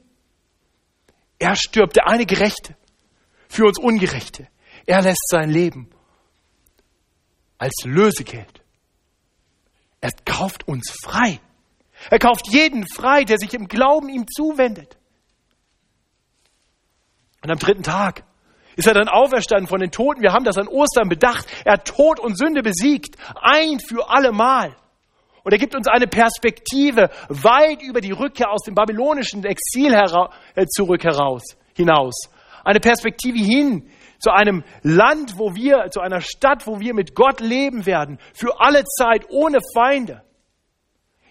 Er 1.38 1.56
stirbt, 1.56 1.96
der 1.96 2.08
eine 2.08 2.26
Gerechte, 2.26 2.76
für 3.48 3.66
uns 3.66 3.78
Ungerechte. 3.78 4.48
Er 4.86 5.02
lässt 5.02 5.28
sein 5.28 5.50
Leben 5.50 5.90
als 7.58 7.84
Lösegeld. 7.84 8.62
Er 10.00 10.10
kauft 10.24 10.66
uns 10.66 10.90
frei. 11.02 11.40
Er 12.10 12.18
kauft 12.18 12.48
jeden 12.48 12.86
frei, 12.86 13.24
der 13.24 13.38
sich 13.38 13.54
im 13.54 13.68
Glauben 13.68 14.08
ihm 14.08 14.26
zuwendet. 14.28 14.96
Und 17.42 17.50
am 17.50 17.58
dritten 17.58 17.82
Tag 17.82 18.24
ist 18.76 18.86
er 18.86 18.94
dann 18.94 19.08
auferstanden 19.08 19.68
von 19.68 19.80
den 19.80 19.90
Toten. 19.90 20.22
Wir 20.22 20.32
haben 20.32 20.44
das 20.44 20.58
an 20.58 20.68
Ostern 20.68 21.08
bedacht. 21.08 21.46
Er 21.64 21.74
hat 21.74 21.86
Tod 21.86 22.18
und 22.18 22.36
Sünde 22.36 22.62
besiegt. 22.62 23.16
Ein 23.40 23.78
für 23.80 24.08
alle 24.10 24.32
Mal. 24.32 24.76
Und 25.44 25.52
er 25.52 25.58
gibt 25.58 25.74
uns 25.74 25.88
eine 25.88 26.06
Perspektive 26.06 27.10
weit 27.28 27.82
über 27.82 28.00
die 28.00 28.12
Rückkehr 28.12 28.50
aus 28.50 28.62
dem 28.62 28.74
babylonischen 28.74 29.44
Exil 29.44 29.92
äh, 29.94 30.66
zurück 30.66 31.04
heraus, 31.04 31.42
hinaus. 31.74 32.14
Eine 32.64 32.80
Perspektive 32.80 33.38
hin 33.38 33.90
zu 34.20 34.30
einem 34.30 34.62
Land, 34.82 35.36
wo 35.36 35.54
wir, 35.54 35.90
zu 35.90 36.00
einer 36.00 36.20
Stadt, 36.20 36.66
wo 36.66 36.78
wir 36.78 36.94
mit 36.94 37.16
Gott 37.16 37.40
leben 37.40 37.86
werden. 37.86 38.18
Für 38.34 38.60
alle 38.60 38.84
Zeit, 38.84 39.26
ohne 39.30 39.58
Feinde. 39.74 40.22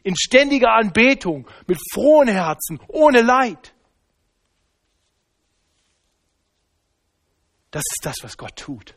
In 0.04 0.16
ständiger 0.18 0.74
Anbetung, 0.74 1.50
mit 1.68 1.80
frohen 1.94 2.28
Herzen, 2.28 2.82
ohne 2.90 3.22
Leid. 3.22 3.74
Das 7.70 7.84
ist 7.84 8.06
das, 8.06 8.16
was 8.24 8.38
Gott 8.38 8.58
tut, 8.58 8.96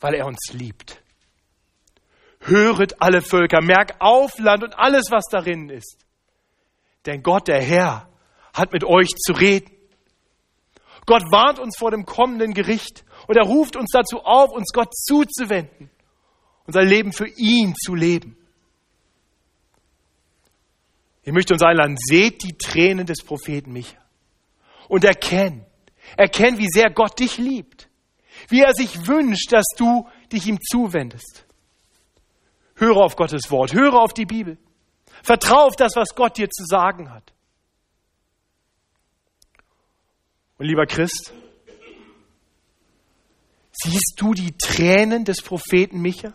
weil 0.00 0.14
er 0.14 0.26
uns 0.26 0.52
liebt. 0.52 1.03
Höret 2.46 3.00
alle 3.00 3.22
Völker, 3.22 3.60
merk 3.62 3.96
auf 4.00 4.38
Land 4.38 4.62
und 4.62 4.78
alles, 4.78 5.06
was 5.10 5.24
darin 5.30 5.70
ist. 5.70 6.04
Denn 7.06 7.22
Gott, 7.22 7.48
der 7.48 7.62
Herr, 7.62 8.08
hat 8.52 8.72
mit 8.72 8.84
euch 8.84 9.08
zu 9.08 9.32
reden. 9.32 9.70
Gott 11.06 11.24
warnt 11.30 11.58
uns 11.58 11.76
vor 11.76 11.90
dem 11.90 12.06
kommenden 12.06 12.54
Gericht 12.54 13.04
und 13.26 13.36
er 13.36 13.44
ruft 13.44 13.76
uns 13.76 13.90
dazu 13.92 14.20
auf, 14.20 14.52
uns 14.52 14.72
Gott 14.72 14.94
zuzuwenden, 14.94 15.90
unser 16.66 16.82
Leben 16.82 17.12
für 17.12 17.28
ihn 17.28 17.74
zu 17.74 17.94
leben. 17.94 18.36
Ich 21.22 21.32
möchte 21.32 21.54
uns 21.54 21.62
einladen, 21.62 21.96
seht 21.98 22.42
die 22.42 22.56
Tränen 22.56 23.06
des 23.06 23.22
Propheten 23.22 23.72
Micha 23.72 23.98
und 24.88 25.04
erkennt, 25.04 25.64
Erkenn, 26.16 26.58
wie 26.58 26.68
sehr 26.68 26.90
Gott 26.90 27.18
dich 27.18 27.38
liebt. 27.38 27.88
Wie 28.48 28.60
er 28.60 28.74
sich 28.74 29.06
wünscht, 29.06 29.52
dass 29.52 29.66
du 29.76 30.08
dich 30.32 30.46
ihm 30.46 30.58
zuwendest. 30.60 31.44
Höre 32.76 32.96
auf 32.96 33.16
Gottes 33.16 33.50
Wort, 33.50 33.72
höre 33.72 33.94
auf 33.94 34.12
die 34.12 34.26
Bibel. 34.26 34.58
Vertraue 35.22 35.64
auf 35.64 35.76
das, 35.76 35.94
was 35.96 36.14
Gott 36.14 36.36
dir 36.36 36.50
zu 36.50 36.64
sagen 36.64 37.10
hat. 37.10 37.32
Und 40.58 40.66
lieber 40.66 40.86
Christ, 40.86 41.32
siehst 43.72 44.14
du 44.16 44.34
die 44.34 44.56
Tränen 44.56 45.24
des 45.24 45.42
Propheten 45.42 46.00
Micha? 46.00 46.34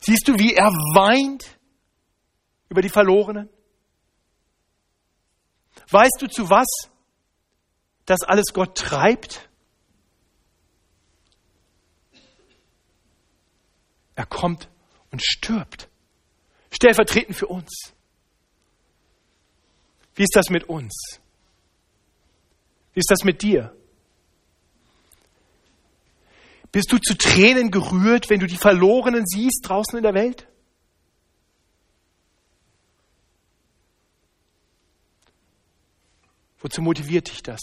Siehst 0.00 0.28
du, 0.28 0.38
wie 0.38 0.54
er 0.54 0.70
weint 0.94 1.58
über 2.68 2.80
die 2.82 2.88
Verlorenen? 2.88 3.50
Weißt 5.90 6.18
du, 6.20 6.28
zu 6.28 6.48
was 6.48 6.66
das 8.06 8.22
alles 8.22 8.46
Gott 8.52 8.76
treibt? 8.76 9.48
Er 14.14 14.26
kommt 14.26 14.68
und 15.10 15.22
stirbt. 15.22 15.88
Stellvertretend 16.70 17.36
für 17.36 17.46
uns. 17.46 17.92
Wie 20.14 20.22
ist 20.22 20.34
das 20.34 20.50
mit 20.50 20.64
uns? 20.64 20.92
Wie 22.92 23.00
ist 23.00 23.10
das 23.10 23.24
mit 23.24 23.42
dir? 23.42 23.74
Bist 26.72 26.92
du 26.92 26.98
zu 26.98 27.16
Tränen 27.16 27.70
gerührt, 27.70 28.30
wenn 28.30 28.38
du 28.38 28.46
die 28.46 28.56
Verlorenen 28.56 29.26
siehst 29.26 29.68
draußen 29.68 29.96
in 29.96 30.04
der 30.04 30.14
Welt? 30.14 30.46
Wozu 36.60 36.82
motiviert 36.82 37.28
dich 37.28 37.42
das? 37.42 37.60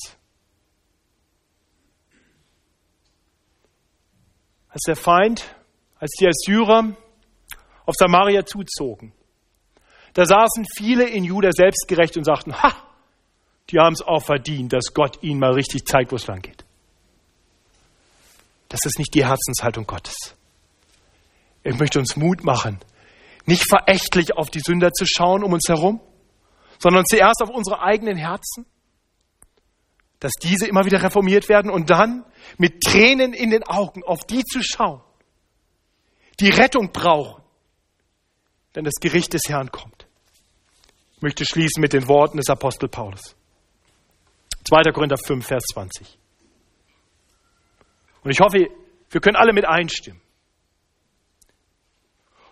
als 4.78 4.84
der 4.84 4.96
Feind, 4.96 5.56
als 5.98 6.12
die 6.20 6.28
Assyrer 6.28 6.96
auf 7.88 7.96
Samaria 7.98 8.46
zuzogen. 8.46 9.14
Da 10.14 10.26
saßen 10.26 10.68
viele 10.78 11.10
in 11.10 11.24
Juda 11.24 11.50
selbstgerecht 11.52 12.16
und 12.18 12.24
sagten, 12.24 12.54
ha, 12.54 12.72
die 13.72 13.80
haben 13.80 13.94
es 13.94 14.04
auch 14.04 14.24
verdient, 14.24 14.74
dass 14.74 14.94
Gott 14.94 15.24
ihnen 15.24 15.40
mal 15.40 15.54
richtig 15.54 15.88
zeigt, 15.88 16.12
wo 16.12 16.18
es 16.18 16.28
lang 16.28 16.44
geht. 16.44 16.64
Das 18.70 18.82
ist 18.86 19.00
nicht 19.00 19.16
die 19.16 19.26
Herzenshaltung 19.26 19.88
Gottes. 19.88 20.36
Er 21.64 21.76
möchte 21.76 21.98
uns 21.98 22.16
Mut 22.16 22.44
machen, 22.44 22.80
nicht 23.46 23.64
verächtlich 23.68 24.38
auf 24.38 24.52
die 24.52 24.60
Sünder 24.60 24.92
zu 24.92 25.06
schauen 25.08 25.44
um 25.44 25.54
uns 25.54 25.68
herum, 25.68 26.00
sondern 26.78 27.06
zuerst 27.06 27.42
auf 27.42 27.50
unsere 27.50 27.82
eigenen 27.82 28.18
Herzen 28.18 28.68
dass 30.20 30.34
diese 30.42 30.68
immer 30.68 30.86
wieder 30.86 31.02
reformiert 31.04 31.50
werden 31.50 31.70
und 31.70 31.90
dann 31.90 32.26
mit 32.58 32.82
Tränen 32.82 33.34
in 33.34 33.52
den 33.52 33.64
Augen 33.64 34.04
auf 34.04 34.26
die 34.26 34.44
zu 34.44 34.62
schauen, 34.64 35.02
die 36.40 36.50
Rettung 36.50 36.92
brauchen, 36.92 37.44
denn 38.78 38.84
das 38.84 39.00
Gericht 39.02 39.34
des 39.34 39.42
Herrn 39.48 39.72
kommt. 39.72 40.06
Ich 41.16 41.22
möchte 41.24 41.46
schließen 41.46 41.82
mit 41.82 41.94
den 41.94 42.08
Worten 42.08 42.38
des 42.38 42.48
Apostel 42.48 42.88
Paulus. 42.88 43.36
2. 44.70 44.92
Korinther 44.92 45.18
5, 45.18 45.44
Vers 45.44 45.64
20. 45.74 46.20
Und 48.24 48.30
ich 48.30 48.40
hoffe, 48.40 48.68
Wir 49.10 49.22
können 49.22 49.36
alle 49.38 49.54
mit 49.54 49.66
einstimmen. 49.66 50.22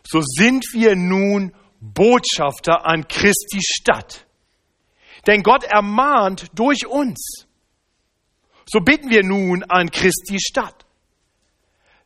So 0.08 0.22
sind 0.24 0.66
wir 0.72 0.96
nun 0.96 1.54
Botschafter 1.80 2.88
an 2.88 3.08
Christi 3.08 3.60
Stadt. 3.62 4.26
Denn 5.28 5.44
Gott 5.44 5.64
ermahnt 5.66 6.48
durch 6.56 6.88
uns. 6.88 7.46
So 8.66 8.80
bitten 8.80 9.10
wir 9.10 9.24
nun 9.24 9.64
an 9.64 9.92
Christi 9.92 10.40
Stadt. 10.40 10.86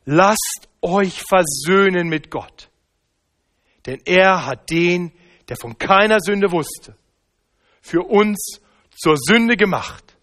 Lasst 0.04 0.68
euch 0.82 1.22
versöhnen 1.22 2.08
mit 2.08 2.30
Gott. 2.30 2.69
Denn 3.86 4.00
er 4.04 4.46
hat 4.46 4.70
den, 4.70 5.12
der 5.48 5.56
von 5.56 5.78
keiner 5.78 6.20
Sünde 6.20 6.52
wusste, 6.52 6.96
für 7.80 8.02
uns 8.02 8.60
zur 8.90 9.16
Sünde 9.16 9.56
gemacht, 9.56 10.16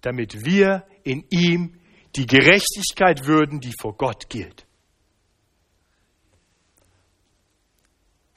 damit 0.00 0.44
wir 0.44 0.86
in 1.02 1.24
ihm 1.30 1.80
die 2.16 2.26
Gerechtigkeit 2.26 3.26
würden, 3.26 3.60
die 3.60 3.72
vor 3.80 3.96
Gott 3.96 4.28
gilt. 4.28 4.66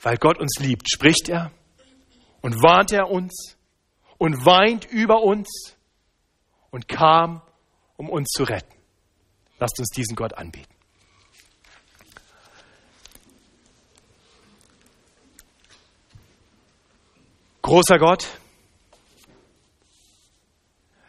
Weil 0.02 0.18
Gott 0.18 0.40
uns 0.40 0.60
liebt, 0.60 0.90
spricht 0.92 1.30
er 1.30 1.52
und 2.42 2.62
warnt 2.62 2.92
er 2.92 3.10
uns 3.10 3.58
und 4.18 4.46
weint 4.46 4.86
über 4.86 5.22
uns 5.22 5.78
und 6.72 6.88
kam, 6.88 7.42
um 7.96 8.10
uns 8.10 8.30
zu 8.30 8.44
retten. 8.44 8.74
Lasst 9.60 9.80
uns 9.80 9.90
diesen 9.90 10.16
Gott 10.16 10.34
anbeten. 10.34 10.73
Großer 17.64 17.98
Gott, 17.98 18.28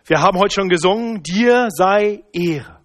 wir 0.07 0.21
haben 0.21 0.39
heute 0.39 0.55
schon 0.55 0.69
gesungen, 0.69 1.21
dir 1.21 1.69
sei 1.71 2.23
Ehre. 2.33 2.81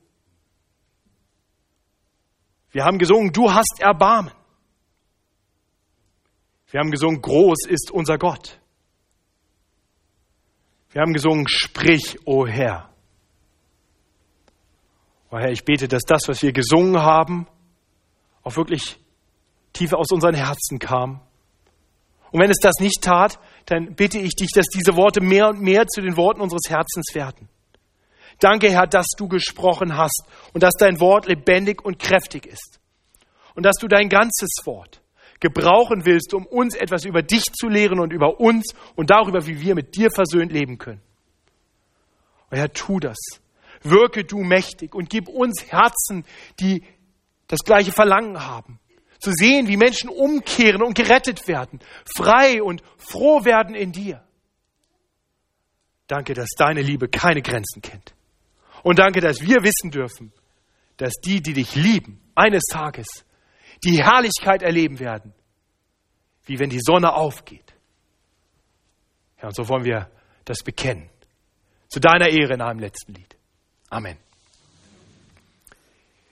Wir 2.72 2.84
haben 2.84 2.97
gesungen, 2.97 3.32
du 3.32 3.53
hast 3.53 3.80
Erbarmen. 3.80 4.32
Wir 6.72 6.80
haben 6.80 6.89
gesungen, 6.89 7.22
groß 7.22 7.67
ist 7.67 7.91
unser 7.91 8.17
Gott. 8.17 8.59
Wir 10.89 11.01
haben 11.01 11.13
gesungen, 11.13 11.47
sprich, 11.47 12.17
o 12.26 12.41
oh 12.41 12.47
Herr. 12.47 12.89
O 15.30 15.36
oh 15.36 15.39
Herr, 15.39 15.51
ich 15.51 15.63
bete, 15.63 15.88
dass 15.88 16.03
das, 16.03 16.24
was 16.28 16.41
wir 16.41 16.53
gesungen 16.53 16.99
haben, 16.99 17.47
auch 18.41 18.55
wirklich 18.55 18.99
tief 19.74 19.93
aus 19.93 20.11
unseren 20.11 20.34
Herzen 20.34 20.80
kam. 20.80 21.22
Und 22.32 22.41
wenn 22.41 22.51
es 22.51 22.59
das 22.61 22.75
nicht 22.80 23.01
tat, 23.01 23.39
dann 23.65 23.95
bitte 23.95 24.19
ich 24.19 24.36
dich, 24.36 24.49
dass 24.53 24.67
diese 24.67 24.95
Worte 24.95 25.21
mehr 25.21 25.49
und 25.49 25.61
mehr 25.61 25.88
zu 25.88 26.01
den 26.01 26.15
Worten 26.17 26.41
unseres 26.41 26.69
Herzens 26.69 27.13
werden. 27.13 27.49
Danke, 28.39 28.69
Herr, 28.69 28.88
dass 28.88 29.07
du 29.17 29.27
gesprochen 29.27 29.97
hast 29.97 30.23
und 30.53 30.63
dass 30.63 30.73
dein 30.75 30.99
Wort 30.99 31.27
lebendig 31.27 31.84
und 31.84 31.99
kräftig 31.99 32.45
ist. 32.45 32.80
Und 33.55 33.63
dass 33.63 33.75
du 33.77 33.88
dein 33.88 34.09
ganzes 34.09 34.49
Wort 34.63 35.01
gebrauchen 35.39 36.05
willst, 36.05 36.34
um 36.34 36.45
uns 36.45 36.75
etwas 36.75 37.05
über 37.05 37.21
dich 37.21 37.51
zu 37.53 37.67
lehren 37.67 37.99
und 37.99 38.13
über 38.13 38.39
uns 38.39 38.73
und 38.95 39.09
darüber, 39.09 39.45
wie 39.45 39.59
wir 39.59 39.75
mit 39.75 39.95
dir 39.95 40.09
versöhnt 40.11 40.51
leben 40.51 40.77
können. 40.77 41.01
Und 42.49 42.57
Herr, 42.57 42.71
tu 42.71 42.99
das. 42.99 43.17
Wirke 43.82 44.23
du 44.23 44.39
mächtig 44.39 44.93
und 44.93 45.09
gib 45.09 45.30
uns 45.30 45.71
Herzen, 45.71 46.25
die 46.59 46.84
das 47.47 47.59
gleiche 47.59 47.91
Verlangen 47.91 48.45
haben 48.45 48.80
zu 49.20 49.32
sehen, 49.32 49.67
wie 49.67 49.78
Menschen 49.78 50.09
umkehren 50.09 50.82
und 50.82 50.95
gerettet 50.95 51.47
werden, 51.47 51.80
frei 52.15 52.63
und 52.63 52.82
froh 52.97 53.43
werden 53.45 53.76
in 53.76 53.91
dir. 53.91 54.24
Danke, 56.07 56.34
dass 56.34 56.49
deine 56.57 56.82
Liebe 56.82 57.07
keine 57.07 57.41
Grenzen 57.41 57.82
kennt. 57.82 58.15
Und 58.82 58.99
danke, 58.99 59.20
dass 59.20 59.41
wir 59.41 59.57
wissen 59.57 59.91
dürfen, 59.91 60.32
dass 60.97 61.13
die, 61.24 61.41
die 61.41 61.53
dich 61.53 61.76
lieben, 61.76 62.22
eines 62.36 62.63
Tages 62.63 63.07
die 63.84 64.03
Herrlichkeit 64.03 64.61
erleben 64.61 64.99
werden, 64.99 65.34
wie 66.45 66.59
wenn 66.59 66.70
die 66.70 66.82
Sonne 66.82 67.13
aufgeht. 67.13 67.74
Ja, 69.41 69.47
und 69.47 69.55
so 69.55 69.67
wollen 69.70 69.86
wir 69.86 70.09
das 70.45 70.63
bekennen. 70.63 71.09
Zu 71.89 71.99
deiner 71.99 72.30
Ehre 72.30 72.53
in 72.53 72.61
einem 72.61 72.80
letzten 72.80 73.13
Lied. 73.13 73.36
Amen. 73.89 74.17